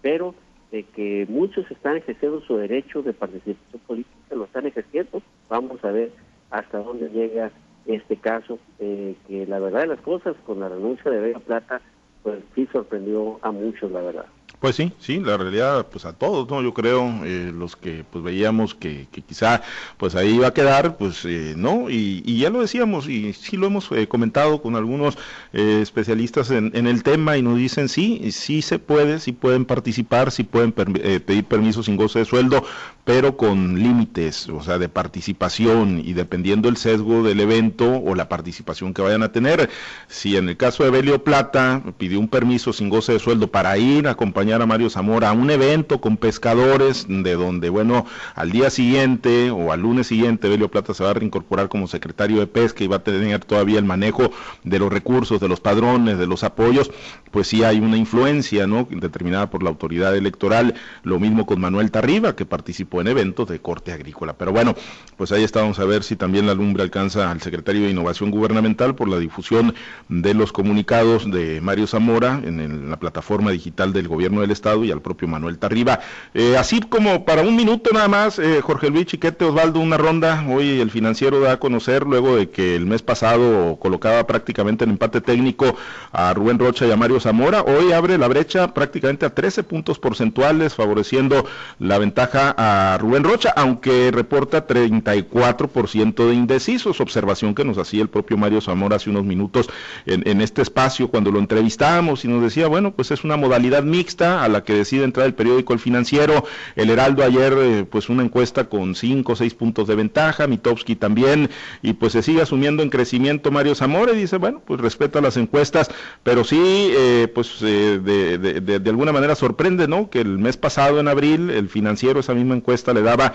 pero 0.00 0.34
de 0.70 0.84
que 0.84 1.26
muchos 1.28 1.70
están 1.70 1.96
ejerciendo 1.96 2.40
su 2.42 2.56
derecho 2.56 3.02
de 3.02 3.12
participación 3.12 3.82
política, 3.86 4.34
lo 4.34 4.44
están 4.44 4.66
ejerciendo, 4.66 5.22
vamos 5.48 5.84
a 5.84 5.90
ver 5.90 6.12
hasta 6.50 6.78
dónde 6.78 7.08
llega 7.10 7.50
este 7.86 8.16
caso, 8.16 8.58
eh, 8.78 9.16
que 9.26 9.46
la 9.46 9.58
verdad 9.58 9.80
de 9.80 9.86
las 9.88 10.00
cosas, 10.00 10.36
con 10.46 10.60
la 10.60 10.68
renuncia 10.68 11.10
de 11.10 11.20
Vega 11.20 11.38
Plata, 11.40 11.80
pues 12.22 12.40
sí 12.54 12.68
sorprendió 12.72 13.38
a 13.42 13.50
muchos, 13.50 13.90
la 13.90 14.02
verdad. 14.02 14.26
Pues 14.60 14.74
sí, 14.74 14.92
sí, 14.98 15.20
la 15.20 15.36
realidad, 15.36 15.86
pues 15.86 16.04
a 16.04 16.12
todos, 16.12 16.50
¿no? 16.50 16.60
Yo 16.62 16.74
creo, 16.74 17.08
eh, 17.24 17.52
los 17.54 17.76
que 17.76 18.04
pues 18.10 18.24
veíamos 18.24 18.74
que, 18.74 19.06
quizá 19.28 19.62
pues 19.98 20.16
ahí 20.16 20.34
iba 20.34 20.48
a 20.48 20.52
quedar, 20.52 20.96
pues 20.96 21.24
eh, 21.26 21.54
no, 21.56 21.88
y, 21.88 22.38
ya 22.38 22.50
lo 22.50 22.60
decíamos, 22.60 23.08
y 23.08 23.32
sí 23.34 23.56
lo 23.56 23.68
hemos 23.68 23.92
eh, 23.92 24.08
comentado 24.08 24.60
con 24.60 24.74
algunos 24.74 25.16
especialistas 25.52 26.50
en, 26.50 26.74
el 26.74 27.02
tema 27.04 27.36
y 27.36 27.42
nos 27.42 27.56
dicen, 27.56 27.88
sí, 27.88 28.32
sí 28.32 28.60
se 28.62 28.80
puede, 28.80 29.20
sí 29.20 29.30
pueden 29.30 29.64
participar, 29.64 30.32
sí 30.32 30.42
pueden 30.42 30.72
pedir 30.72 31.44
permiso 31.44 31.84
sin 31.84 31.96
goce 31.96 32.20
de 32.20 32.24
sueldo, 32.24 32.64
pero 33.04 33.36
con 33.36 33.78
límites, 33.78 34.48
o 34.48 34.62
sea, 34.62 34.78
de 34.78 34.88
participación 34.88 36.02
y 36.04 36.12
dependiendo 36.14 36.68
el 36.68 36.76
sesgo 36.76 37.22
del 37.22 37.40
evento 37.40 37.98
o 37.98 38.14
la 38.14 38.28
participación 38.28 38.92
que 38.92 39.02
vayan 39.02 39.22
a 39.22 39.32
tener. 39.32 39.70
Si 40.08 40.36
en 40.36 40.48
el 40.48 40.56
caso 40.56 40.84
de 40.84 40.90
Belio 40.90 41.22
Plata 41.24 41.82
pidió 41.96 42.20
un 42.20 42.28
permiso 42.28 42.72
sin 42.72 42.88
goce 42.88 43.12
de 43.12 43.18
sueldo 43.18 43.50
para 43.50 43.78
ir 43.78 44.08
a 44.08 44.12
acompañar 44.12 44.47
a 44.52 44.66
Mario 44.66 44.88
Zamora 44.88 45.28
a 45.28 45.32
un 45.32 45.50
evento 45.50 46.00
con 46.00 46.16
pescadores, 46.16 47.06
de 47.08 47.34
donde, 47.34 47.68
bueno, 47.68 48.06
al 48.34 48.50
día 48.50 48.70
siguiente 48.70 49.50
o 49.50 49.72
al 49.72 49.80
lunes 49.80 50.06
siguiente, 50.06 50.48
Belio 50.48 50.70
Plata 50.70 50.94
se 50.94 51.04
va 51.04 51.10
a 51.10 51.14
reincorporar 51.14 51.68
como 51.68 51.86
secretario 51.86 52.40
de 52.40 52.46
Pesca 52.46 52.82
y 52.82 52.86
va 52.86 52.96
a 52.96 53.04
tener 53.04 53.44
todavía 53.44 53.78
el 53.78 53.84
manejo 53.84 54.30
de 54.64 54.78
los 54.78 54.90
recursos, 54.90 55.38
de 55.40 55.48
los 55.48 55.60
padrones, 55.60 56.18
de 56.18 56.26
los 56.26 56.44
apoyos, 56.44 56.90
pues 57.30 57.48
sí 57.48 57.62
hay 57.62 57.78
una 57.78 57.96
influencia, 57.96 58.66
¿no? 58.66 58.88
Determinada 58.90 59.50
por 59.50 59.62
la 59.62 59.68
autoridad 59.68 60.16
electoral. 60.16 60.74
Lo 61.02 61.20
mismo 61.20 61.46
con 61.46 61.60
Manuel 61.60 61.90
Tarriba, 61.90 62.34
que 62.34 62.46
participó 62.46 63.00
en 63.00 63.08
eventos 63.08 63.48
de 63.48 63.60
corte 63.60 63.92
agrícola. 63.92 64.32
Pero 64.32 64.52
bueno, 64.52 64.74
pues 65.16 65.30
ahí 65.32 65.44
estábamos 65.44 65.78
a 65.78 65.84
ver 65.84 66.02
si 66.02 66.16
también 66.16 66.46
la 66.46 66.54
lumbre 66.54 66.82
alcanza 66.82 67.30
al 67.30 67.42
secretario 67.42 67.82
de 67.82 67.90
Innovación 67.90 68.30
Gubernamental 68.30 68.94
por 68.94 69.08
la 69.08 69.18
difusión 69.18 69.74
de 70.08 70.34
los 70.34 70.52
comunicados 70.52 71.30
de 71.30 71.60
Mario 71.60 71.86
Zamora 71.86 72.40
en 72.42 72.90
la 72.90 72.98
plataforma 72.98 73.50
digital 73.50 73.92
del 73.92 74.08
gobierno 74.08 74.37
del 74.40 74.50
Estado 74.50 74.84
y 74.84 74.90
al 74.90 75.00
propio 75.00 75.28
Manuel 75.28 75.58
Tarriba. 75.58 76.00
Eh, 76.34 76.56
así 76.56 76.80
como 76.80 77.24
para 77.24 77.42
un 77.42 77.56
minuto 77.56 77.90
nada 77.92 78.08
más, 78.08 78.38
eh, 78.38 78.60
Jorge 78.62 78.90
Luis 78.90 79.06
Chiquete 79.06 79.44
Osvaldo, 79.44 79.80
una 79.80 79.96
ronda. 79.96 80.44
Hoy 80.48 80.80
el 80.80 80.90
financiero 80.90 81.40
da 81.40 81.52
a 81.52 81.56
conocer, 81.58 82.04
luego 82.04 82.36
de 82.36 82.50
que 82.50 82.76
el 82.76 82.86
mes 82.86 83.02
pasado 83.02 83.76
colocaba 83.80 84.26
prácticamente 84.26 84.84
en 84.84 84.90
empate 84.90 85.20
técnico 85.20 85.76
a 86.12 86.34
Rubén 86.34 86.58
Rocha 86.58 86.86
y 86.86 86.90
a 86.90 86.96
Mario 86.96 87.20
Zamora, 87.20 87.62
hoy 87.62 87.92
abre 87.92 88.18
la 88.18 88.28
brecha 88.28 88.74
prácticamente 88.74 89.26
a 89.26 89.34
13 89.34 89.62
puntos 89.62 89.98
porcentuales, 89.98 90.74
favoreciendo 90.74 91.44
la 91.78 91.98
ventaja 91.98 92.54
a 92.56 92.98
Rubén 92.98 93.24
Rocha, 93.24 93.52
aunque 93.56 94.10
reporta 94.12 94.66
34% 94.66 96.28
de 96.28 96.34
indecisos, 96.34 97.00
observación 97.00 97.54
que 97.54 97.64
nos 97.64 97.78
hacía 97.78 98.02
el 98.02 98.08
propio 98.08 98.36
Mario 98.36 98.60
Zamora 98.60 98.96
hace 98.96 99.10
unos 99.10 99.24
minutos 99.24 99.68
en, 100.06 100.40
este 100.40 100.62
espacio 100.62 101.08
cuando 101.08 101.30
lo 101.30 101.38
entrevistamos 101.38 102.24
y 102.24 102.28
nos 102.28 102.42
decía, 102.42 102.68
bueno, 102.68 102.92
pues 102.92 103.10
es 103.10 103.24
una 103.24 103.36
modalidad 103.36 103.82
mixta 103.82 104.27
a 104.28 104.48
la 104.48 104.64
que 104.64 104.74
decide 104.74 105.04
entrar 105.04 105.26
el 105.26 105.34
periódico 105.34 105.72
El 105.72 105.78
Financiero. 105.78 106.44
El 106.76 106.90
Heraldo 106.90 107.24
ayer, 107.24 107.54
eh, 107.58 107.84
pues 107.90 108.08
una 108.08 108.22
encuesta 108.22 108.68
con 108.68 108.94
cinco 108.94 109.32
o 109.32 109.36
seis 109.36 109.54
puntos 109.54 109.88
de 109.88 109.94
ventaja, 109.94 110.46
Mitowski 110.46 110.96
también, 110.96 111.50
y 111.82 111.94
pues 111.94 112.12
se 112.12 112.22
sigue 112.22 112.42
asumiendo 112.42 112.82
en 112.82 112.90
crecimiento 112.90 113.50
Mario 113.50 113.74
Zamora 113.74 114.12
y 114.12 114.16
dice, 114.16 114.36
bueno, 114.36 114.60
pues 114.64 114.80
respeta 114.80 115.20
las 115.20 115.36
encuestas, 115.36 115.90
pero 116.22 116.44
sí, 116.44 116.90
eh, 116.96 117.28
pues 117.34 117.58
eh, 117.62 117.98
de, 117.98 118.90
alguna 118.90 119.12
manera 119.12 119.34
sorprende, 119.34 119.88
¿no? 119.88 120.10
Que 120.10 120.20
el 120.20 120.38
mes 120.38 120.56
pasado, 120.56 121.00
en 121.00 121.08
abril, 121.08 121.50
el 121.50 121.68
Financiero, 121.68 122.20
esa 122.20 122.34
misma 122.34 122.54
encuesta, 122.54 122.92
le 122.92 123.02
daba 123.02 123.32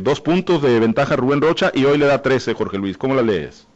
dos 0.00 0.20
puntos 0.20 0.62
de 0.62 0.80
ventaja 0.80 1.14
a 1.14 1.16
Rubén 1.16 1.40
Rocha 1.40 1.70
y 1.74 1.84
hoy 1.84 1.98
le 1.98 2.06
da 2.06 2.22
trece, 2.22 2.54
Jorge 2.54 2.78
Luis. 2.78 2.96
¿Cómo 2.96 3.14
la 3.14 3.22
lees? 3.22 3.66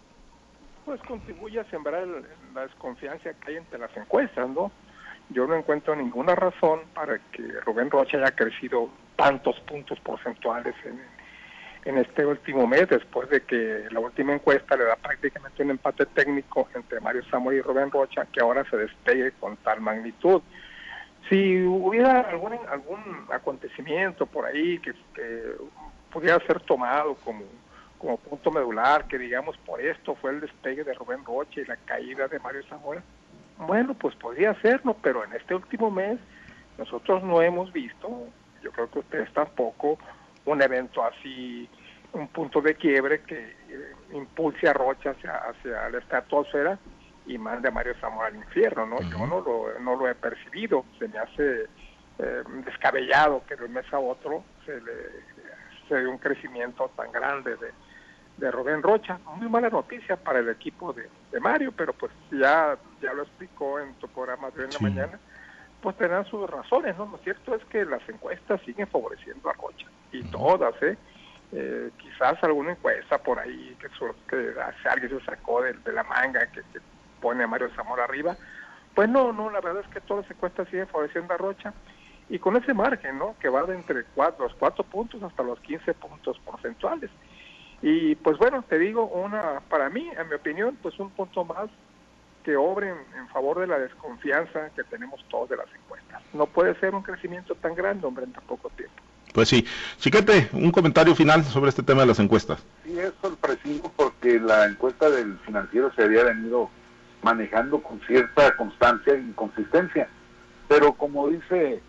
Pues 0.85 1.01
contribuye 1.03 1.61
a 1.61 1.65
sembrar 1.65 2.07
la 2.55 2.63
desconfianza 2.63 3.35
que 3.35 3.51
hay 3.51 3.57
entre 3.57 3.79
las 3.79 3.95
encuestas, 3.97 4.49
¿no? 4.49 4.71
Yo 5.31 5.47
no 5.47 5.57
encuentro 5.57 5.97
ninguna 5.97 6.35
razón 6.35 6.81
para 6.95 7.19
que 7.33 7.43
Rubén 7.65 7.91
Rocha 7.91 8.19
haya 8.19 8.31
crecido 8.35 8.91
tantos 9.17 9.59
puntos 9.61 9.99
porcentuales 10.01 10.75
en, 10.85 11.01
en 11.87 11.99
este 11.99 12.27
último 12.27 12.67
mes, 12.67 12.89
después 12.89 13.31
de 13.31 13.43
que 13.43 13.87
la 13.91 14.01
última 14.01 14.35
encuesta 14.35 14.77
le 14.77 14.85
da 14.85 14.97
prácticamente 14.97 15.63
un 15.63 15.71
empate 15.71 16.05
técnico 16.07 16.69
entre 16.75 17.01
Mario 17.01 17.23
Samuel 17.31 17.59
y 17.59 17.61
Rubén 17.61 17.93
Rocha, 17.93 18.27
que 18.27 18.41
ahora 18.41 18.69
se 18.69 18.77
despegue 18.77 19.31
con 19.39 19.57
tal 19.59 19.81
magnitud. 19.81 20.43
Si 21.29 21.63
hubiera 21.63 22.23
algún, 22.23 22.55
algún 22.69 23.27
acontecimiento 23.33 24.27
por 24.27 24.47
ahí 24.47 24.81
que, 24.81 24.95
pudiera 26.13 26.39
ser 26.47 26.61
tomado 26.61 27.15
como, 27.17 27.45
como 27.99 28.17
punto 28.17 28.51
medular, 28.51 29.07
que 29.07 29.19
digamos 29.19 29.57
por 29.59 29.81
esto 29.81 30.17
fue 30.17 30.33
el 30.33 30.41
despegue 30.41 30.83
de 30.83 30.93
Rubén 30.95 31.25
Rocha 31.25 31.61
y 31.61 31.67
la 31.67 31.77
caída 31.77 32.27
de 32.27 32.41
Mario 32.41 32.63
Zamora, 32.69 33.03
Bueno, 33.59 33.95
pues 33.95 34.15
podría 34.17 34.55
serlo, 34.61 34.97
pero 35.03 35.25
en 35.25 35.33
este 35.33 35.55
último 35.55 35.91
mes 35.91 36.19
nosotros 36.79 37.23
no 37.23 37.41
hemos 37.41 37.73
visto, 37.73 38.29
yo 38.63 38.71
creo 38.73 38.91
que 38.91 38.99
ustedes 38.99 39.33
tampoco, 39.33 39.99
un 40.45 40.61
evento 40.61 41.03
así, 41.03 41.69
un 42.13 42.29
punto 42.29 42.61
de 42.61 42.75
quiebre 42.75 43.23
que 43.23 43.57
eh, 43.69 43.93
impulse 44.13 44.69
a 44.69 44.73
Rocha 44.73 45.11
hacia, 45.11 45.37
hacia 45.37 45.89
la 45.89 45.99
estratosfera 45.99 46.79
y 47.27 47.39
mande 47.39 47.69
a 47.69 47.73
Mario 47.73 47.95
Zamora 48.01 48.29
al 48.29 48.37
infierno, 48.37 48.87
¿no? 48.87 49.01
Yo 49.01 49.27
no 49.27 49.41
lo, 49.41 49.79
no 49.81 49.97
lo 49.97 50.09
he 50.09 50.15
percibido, 50.15 50.85
se 50.99 51.09
me 51.09 51.19
hace 51.19 51.67
eh, 52.19 52.43
descabellado 52.65 53.43
que 53.47 53.57
de 53.57 53.65
un 53.65 53.73
mes 53.73 53.93
a 53.93 53.99
otro 53.99 54.45
se 54.65 54.81
le 54.81 55.37
se 55.89 55.95
dé 55.95 56.07
un 56.07 56.19
crecimiento 56.19 56.91
tan 56.97 57.13
grande 57.13 57.57
de, 57.57 57.71
de 58.37 58.51
Rubén 58.51 58.83
Rocha. 58.83 59.19
Muy 59.37 59.49
mala 59.49 59.71
noticia 59.71 60.17
para 60.17 60.41
el 60.41 60.49
equipo 60.49 60.93
de, 60.93 61.09
Mario, 61.41 61.73
pero 61.77 61.93
pues 61.93 62.13
ya, 62.31 62.77
ya 63.03 63.13
lo 63.13 63.23
explicó 63.23 63.79
en 63.79 63.95
tu 63.95 64.09
programa 64.09 64.51
de 64.51 64.61
hoy 64.61 64.65
en 64.67 64.73
la 64.73 64.81
mañana, 64.81 65.19
pues 65.83 65.97
tendrán 65.97 66.25
sus 66.25 66.49
razones, 66.49 66.97
¿no? 66.97 67.07
Lo 67.07 67.19
cierto 67.19 67.55
es 67.55 67.65
que 67.67 67.85
las 67.85 68.07
encuestas 68.09 68.61
siguen 68.63 68.87
favoreciendo 68.87 69.49
a 69.51 69.53
Rocha, 69.53 69.87
y 70.13 70.23
todas, 70.25 70.75
¿eh? 70.83 70.97
¿eh? 71.53 71.91
quizás 71.99 72.43
alguna 72.43 72.73
encuesta 72.73 73.19
por 73.19 73.39
ahí 73.39 73.77
que, 73.79 73.89
que 74.29 74.55
alguien 74.89 75.19
se 75.19 75.25
sacó 75.27 75.63
de, 75.63 75.75
la 75.93 76.03
manga 76.05 76.47
que, 76.47 76.63
pone 77.21 77.45
a 77.45 77.47
Mario 77.47 77.71
Zamora 77.77 78.05
arriba, 78.05 78.37
pues 78.95 79.09
no, 79.09 79.33
no, 79.33 79.51
la 79.51 79.61
verdad 79.61 79.83
es 79.87 79.93
que 79.93 80.01
todas 80.01 80.25
las 80.25 80.31
encuestas 80.31 80.69
siguen 80.69 80.87
favoreciendo 80.87 81.35
a 81.35 81.37
Rocha 81.37 81.75
y 82.29 82.39
con 82.39 82.57
ese 82.57 82.75
margen, 82.75 83.19
¿no? 83.19 83.37
Que 83.39 83.49
va 83.49 83.63
de 83.65 83.75
entre 83.75 84.05
cuatro, 84.15 84.47
los 84.47 84.55
cuatro 84.55 84.85
puntos 84.85 85.23
hasta 85.23 85.43
los 85.43 85.61
15 85.61 85.95
puntos 85.95 86.39
porcentuales. 86.41 87.11
Y 87.83 88.15
pues 88.17 88.39
bueno, 88.39 88.65
te 88.69 88.79
digo, 88.79 89.07
una 89.07 89.61
para 89.69 89.91
mí, 89.91 90.09
en 90.19 90.29
mi 90.29 90.35
opinión, 90.35 90.79
pues 90.83 90.99
un 90.99 91.11
punto 91.11 91.45
más 91.45 91.69
que 92.45 92.57
obre 92.57 92.91
en, 92.91 93.29
favor 93.29 93.59
de 93.59 93.67
la 93.67 93.79
desconfianza 93.79 94.71
que 94.75 94.85
tenemos 94.85 95.21
todos 95.29 95.51
de 95.51 95.57
las 95.57 95.67
encuestas. 95.75 96.23
No 96.33 96.47
puede 96.47 96.79
ser 96.81 96.95
un 96.95 97.03
crecimiento 97.03 97.55
tan 97.57 97.75
grande, 97.75 98.07
hombre, 98.07 98.25
en 98.25 98.33
tan 98.33 98.45
poco 98.45 98.71
tiempo. 98.71 98.95
Pues 99.35 99.49
sí. 99.49 99.67
Chiquete, 99.99 100.49
un 100.53 100.71
comentario 100.71 101.15
final 101.15 101.45
sobre 101.45 101.69
este 101.69 101.83
tema 101.83 102.03
de 102.03 102.07
las 102.07 102.21
encuestas. 102.21 102.65
Sí, 102.85 102.99
es 102.99 103.13
sorpresivo 103.21 103.93
porque 103.97 104.41
la 104.41 104.67
encuesta 104.67 105.11
del 105.11 105.39
financiero 105.41 105.93
se 105.95 106.05
había 106.05 106.25
venido 106.25 106.71
manejando 107.23 107.83
con 107.83 108.01
cierta 108.07 108.57
constancia 108.57 109.15
y 109.17 109.33
consistencia. 109.33 110.09
Pero 110.69 110.93
como 110.95 111.29
dice 111.29 111.83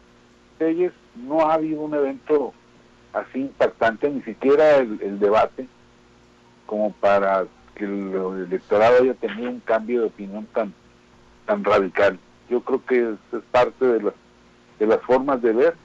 Telles, 0.58 0.92
no 1.16 1.42
ha 1.42 1.54
habido 1.54 1.82
un 1.82 1.94
evento 1.94 2.54
así 3.14 3.42
impactante, 3.42 4.10
ni 4.10 4.22
siquiera 4.24 4.78
el 4.78 5.20
debate 5.20 5.68
como 6.68 6.92
para 6.92 7.46
que 7.74 7.86
el 7.86 8.46
electorado 8.48 9.02
haya 9.02 9.16
tenido 9.16 9.50
un 9.50 9.60
cambio 9.62 10.02
de 10.02 10.08
opinión 10.08 10.46
tan 10.54 10.74
tan 11.48 11.64
radical. 11.64 12.20
Yo 12.50 12.62
creo 12.62 12.86
que 12.86 13.16
es, 13.34 13.44
parte 13.52 13.86
de 13.86 14.04
las, 14.04 14.14
de 14.78 14.86
las 14.86 15.02
formas 15.02 15.42
de 15.42 15.54
ver. 15.54 15.76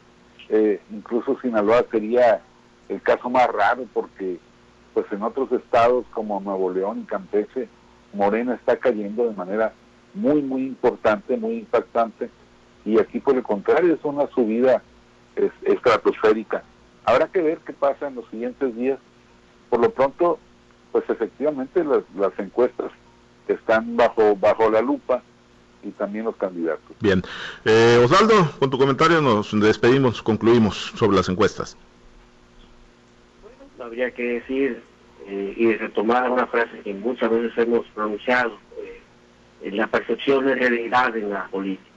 Eh, 0.51 0.81
incluso 0.91 1.41
Sinaloa 1.41 1.87
sería 1.91 2.43
el 2.91 3.01
caso 3.01 3.31
más 3.31 3.47
raro 3.49 3.87
porque 3.95 4.39
pues 4.93 5.07
en 5.11 5.23
otros 5.23 5.51
estados 5.53 6.05
como 6.13 6.41
Nuevo 6.41 6.71
León 6.71 7.01
y 7.01 7.07
Campeche, 7.07 7.69
Morena 8.13 8.55
está 8.55 8.77
cayendo 8.77 9.27
de 9.27 9.35
manera 9.35 9.73
muy, 10.13 10.43
muy 10.43 10.67
importante, 10.67 11.39
muy 11.39 11.61
impactante. 11.61 12.29
Y 12.85 12.99
aquí 12.99 13.21
por 13.21 13.37
el 13.37 13.43
contrario 13.43 13.95
es 13.95 14.05
una 14.05 14.27
subida 14.27 14.83
estratosférica. 15.63 16.63
Habrá 17.05 17.29
que 17.29 17.41
ver 17.41 17.59
qué 17.65 17.73
pasa 17.73 18.09
en 18.09 18.17
los 18.17 18.29
siguientes 18.29 18.77
días. 18.77 18.99
Por 19.71 19.81
lo 19.81 19.91
pronto, 19.91 20.39
pues 20.93 21.05
efectivamente 21.09 21.83
las, 21.83 22.39
encuestas 22.39 22.93
están 23.49 23.97
bajo, 23.97 24.37
bajo 24.37 24.71
la 24.71 24.83
lupa 24.83 25.23
y 25.83 25.91
también 25.91 26.27
los 26.27 26.37
candidatos. 26.37 26.97
Bien. 27.01 27.23
Eh, 27.65 28.01
Osvaldo, 28.05 28.53
con 28.59 28.71
tu 28.71 28.79
comentario 28.79 29.21
nos 29.21 29.59
despedimos, 29.59 30.23
concluimos 30.23 30.93
sobre 30.95 31.17
las 31.17 31.29
encuestas. 31.29 31.77
Bueno, 33.43 33.85
habría 33.85 34.11
que 34.13 34.23
decir 34.23 34.83
eh, 35.27 35.55
y 35.57 35.73
retomar 35.75 36.31
una 36.31 36.47
frase 36.47 36.81
que 36.85 36.95
muchas 36.95 37.31
veces 37.31 37.53
hemos 37.57 37.87
pronunciado, 37.89 38.59
eh, 39.63 39.71
la 39.73 39.87
percepción 39.87 40.47
de 40.47 40.55
realidad 40.55 41.17
en 41.17 41.31
la 41.31 41.49
política. 41.49 41.89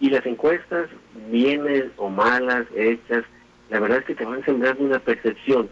Y 0.00 0.10
las 0.10 0.26
encuestas, 0.26 0.88
bienes 1.30 1.84
o 1.96 2.10
malas, 2.10 2.66
hechas, 2.74 3.24
la 3.70 3.80
verdad 3.80 3.98
es 3.98 4.04
que 4.04 4.14
te 4.14 4.24
van 4.24 4.44
sembrando 4.44 4.84
una 4.84 4.98
percepción 4.98 5.70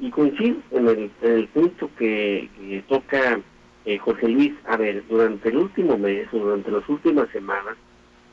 y 0.00 0.10
coincido 0.10 0.58
en 0.70 1.10
el, 1.22 1.48
punto 1.48 1.90
que, 1.98 2.48
toca 2.88 3.40
eh, 3.84 3.98
Jorge 3.98 4.28
Luis. 4.28 4.52
A 4.66 4.76
ver, 4.76 5.02
durante 5.08 5.48
el 5.48 5.56
último 5.56 5.98
mes 5.98 6.28
o 6.32 6.38
durante 6.38 6.70
las 6.70 6.88
últimas 6.88 7.28
semanas, 7.30 7.76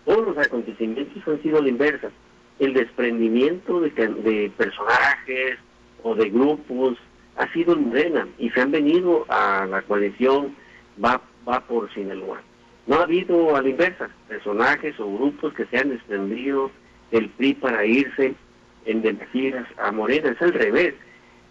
todos 0.06 0.28
los 0.28 0.38
acontecimientos 0.38 1.28
han 1.28 1.42
sido 1.42 1.62
la 1.62 1.70
inversa. 1.70 2.10
El 2.60 2.74
desprendimiento 2.74 3.82
de, 3.82 3.90
de 3.90 4.52
personajes 4.56 5.58
o 6.04 6.16
de 6.16 6.30
grupos 6.30 6.98
ha 7.38 7.52
sido 7.52 7.74
en 7.74 8.30
y 8.38 8.50
se 8.52 8.62
han 8.62 8.72
venido 8.72 9.26
a 9.28 9.66
la 9.66 9.82
coalición 9.82 10.56
va, 11.04 11.22
va 11.48 11.60
por 11.62 11.92
Sinaloa. 11.94 12.42
No 12.88 12.98
ha 12.98 13.04
habido 13.04 13.56
a 13.56 13.62
la 13.62 13.70
inversa, 13.70 14.10
personajes 14.28 14.98
o 15.00 15.12
grupos 15.12 15.54
que 15.54 15.66
se 15.66 15.80
han 15.80 15.90
desprendido 15.90 16.72
del 17.12 17.30
PRI 17.30 17.56
para 17.56 17.84
irse 17.86 18.36
en 18.86 19.02
mentiras 19.02 19.68
a 19.78 19.92
Morena, 19.92 20.30
es 20.30 20.42
al 20.42 20.54
revés 20.54 20.94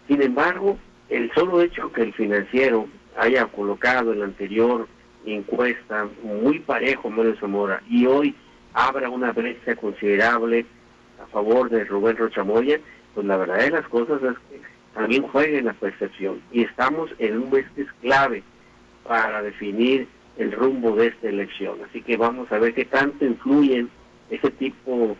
sin 0.07 0.21
embargo, 0.21 0.77
el 1.09 1.31
solo 1.33 1.61
hecho 1.61 1.91
que 1.91 2.03
el 2.03 2.13
financiero 2.13 2.87
haya 3.17 3.45
colocado 3.47 4.13
en 4.13 4.19
la 4.19 4.25
anterior 4.25 4.87
encuesta 5.25 6.07
muy 6.23 6.59
parejo 6.59 7.09
Manuel 7.09 7.37
Zamora 7.39 7.81
y 7.89 8.05
hoy 8.05 8.35
abra 8.73 9.09
una 9.09 9.31
brecha 9.31 9.75
considerable 9.75 10.65
a 11.23 11.25
favor 11.27 11.69
de 11.69 11.85
Rubén 11.85 12.17
Rochamoya, 12.17 12.79
pues 13.13 13.25
la 13.25 13.37
verdad 13.37 13.57
de 13.57 13.71
las 13.71 13.87
cosas 13.87 14.21
es 14.21 14.37
que 14.49 14.61
también 14.93 15.23
juega 15.23 15.57
en 15.57 15.65
la 15.65 15.73
percepción 15.73 16.41
y 16.51 16.61
estamos 16.61 17.09
en 17.17 17.37
un 17.37 17.51
mes 17.51 17.65
clave 18.01 18.43
para 19.07 19.41
definir 19.41 20.07
el 20.37 20.51
rumbo 20.51 20.95
de 20.95 21.07
esta 21.07 21.29
elección. 21.29 21.79
Así 21.89 22.01
que 22.01 22.17
vamos 22.17 22.51
a 22.51 22.59
ver 22.59 22.73
qué 22.73 22.85
tanto 22.85 23.25
influyen 23.25 23.89
ese 24.29 24.51
tipo 24.51 25.15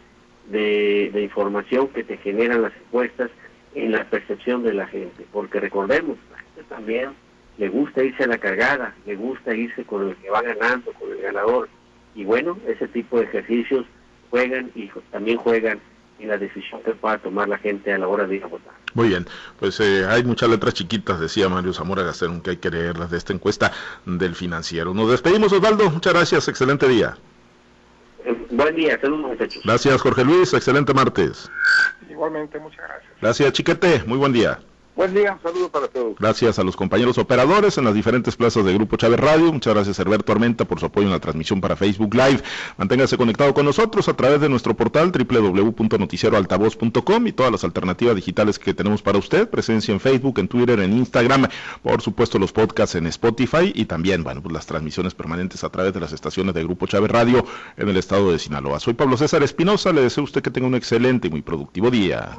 de, 0.50 1.10
de 1.14 1.22
información 1.24 1.88
que 1.88 2.04
te 2.04 2.18
generan 2.18 2.62
las 2.62 2.74
encuestas 2.76 3.32
en 3.76 3.92
la 3.92 4.06
percepción 4.06 4.64
de 4.64 4.74
la 4.74 4.88
gente, 4.88 5.26
porque 5.32 5.60
recordemos, 5.60 6.18
la 6.32 6.40
gente 6.40 6.64
también 6.70 7.10
le 7.58 7.70
gusta 7.70 8.04
irse 8.04 8.24
a 8.24 8.28
la 8.28 8.38
cargada, 8.38 8.96
le 9.06 9.16
gusta 9.16 9.54
irse 9.54 9.84
con 9.84 10.10
el 10.10 10.16
que 10.16 10.30
va 10.30 10.42
ganando, 10.42 10.92
con 10.94 11.12
el 11.12 11.22
ganador, 11.22 11.70
y 12.16 12.24
bueno, 12.24 12.58
ese 12.68 12.88
tipo 12.88 13.20
de 13.20 13.26
ejercicios 13.26 13.86
juegan 14.30 14.72
y 14.76 14.90
también 15.12 15.38
juegan 15.38 15.80
en 16.20 16.30
la 16.30 16.38
decisión 16.38 16.82
que 16.84 16.94
pueda 16.94 17.18
tomar 17.18 17.50
la 17.50 17.58
gente 17.58 17.92
a 17.92 17.98
la 17.98 18.08
hora 18.08 18.26
de 18.26 18.38
ir 18.38 18.44
a 18.44 18.48
votar. 18.48 18.74
Muy 18.94 19.10
bien, 19.10 19.26
pues 19.60 19.80
eh, 19.82 20.06
hay 20.08 20.24
muchas 20.24 20.50
letras 20.50 20.74
chiquitas, 20.74 21.20
decía 21.20 21.50
Mario 21.50 21.74
Zamora 21.74 22.04
Gasterón, 22.04 22.42
que 22.42 22.52
hay 22.52 22.58
que 22.58 22.70
leerlas 22.70 23.12
de 23.12 23.18
esta 23.18 23.34
encuesta 23.34 23.74
del 24.06 24.36
financiero. 24.36 24.94
Nos 24.94 25.12
despedimos, 25.12 25.52
Osvaldo, 25.52 25.90
muchas 25.90 26.14
gracias, 26.14 26.48
excelente 26.48 26.88
día. 26.88 27.18
Buen 28.56 28.74
día, 28.74 28.98
saludos 29.02 29.32
muchachos. 29.32 29.62
Gracias, 29.66 30.02
Jorge 30.02 30.24
Luis, 30.24 30.54
excelente 30.54 30.94
martes. 30.94 31.52
Igualmente, 32.10 32.58
muchas 32.58 32.80
gracias. 32.88 33.12
Gracias, 33.22 33.52
Chiquete. 33.52 34.04
Muy 34.06 34.18
buen 34.18 34.32
día. 34.32 34.60
Buen 34.96 35.14
día, 35.14 35.34
un 35.34 35.42
saludo 35.42 35.70
para 35.70 35.90
todos. 35.90 36.16
Gracias 36.18 36.58
a 36.58 36.64
los 36.64 36.78
compañeros 36.78 37.18
operadores 37.18 37.78
en 37.78 37.84
las 37.84 37.94
diferentes 37.94 38.38
plazas 38.38 38.64
de 38.64 38.74
Grupo 38.74 38.96
Chávez 38.96 39.20
Radio. 39.20 39.52
Muchas 39.52 39.74
gracias, 39.74 40.00
Herberto 40.00 40.32
Armenta, 40.32 40.64
por 40.64 40.80
su 40.80 40.86
apoyo 40.86 41.08
en 41.08 41.12
la 41.12 41.20
transmisión 41.20 41.60
para 41.60 41.76
Facebook 41.76 42.16
Live. 42.16 42.42
Manténgase 42.78 43.18
conectado 43.18 43.54
con 43.54 43.66
nosotros 43.66 44.08
a 44.08 44.14
través 44.14 44.40
de 44.40 44.48
nuestro 44.48 44.74
portal 44.74 45.12
www.noticieroaltavoz.com 45.12 47.28
y 47.28 47.34
todas 47.34 47.52
las 47.52 47.66
alternativas 47.66 48.16
digitales 48.16 48.58
que 48.58 48.74
tenemos 48.74 49.02
para 49.02 49.18
usted. 49.18 49.50
Presencia 49.50 49.94
en 49.94 50.00
Facebook, 50.00 50.40
en 50.40 50.48
Twitter, 50.48 50.80
en 50.80 50.94
Instagram, 50.94 51.50
por 51.84 52.02
supuesto 52.02 52.40
los 52.40 52.54
podcasts 52.54 52.96
en 52.96 53.06
Spotify 53.08 53.74
y 53.76 53.84
también, 53.84 54.24
pues 54.24 54.54
las 54.54 54.66
transmisiones 54.66 55.14
permanentes 55.14 55.66
a 55.66 55.70
través 55.70 55.94
de 55.94 56.00
las 56.00 56.14
estaciones 56.14 56.56
de 56.56 56.64
Grupo 56.64 56.88
Chávez 56.88 57.12
Radio 57.12 57.46
en 57.76 57.90
el 57.90 57.98
estado 57.98 58.32
de 58.32 58.40
Sinaloa. 58.40 58.80
Soy 58.80 58.94
Pablo 58.94 59.18
César 59.18 59.44
Espinosa. 59.44 59.92
Le 59.92 60.04
deseo 60.04 60.22
a 60.22 60.26
usted 60.26 60.42
que 60.42 60.52
tenga 60.52 60.68
un 60.68 60.76
excelente 60.76 61.28
y 61.28 61.32
muy 61.32 61.42
productivo 61.42 61.92
día. 61.92 62.32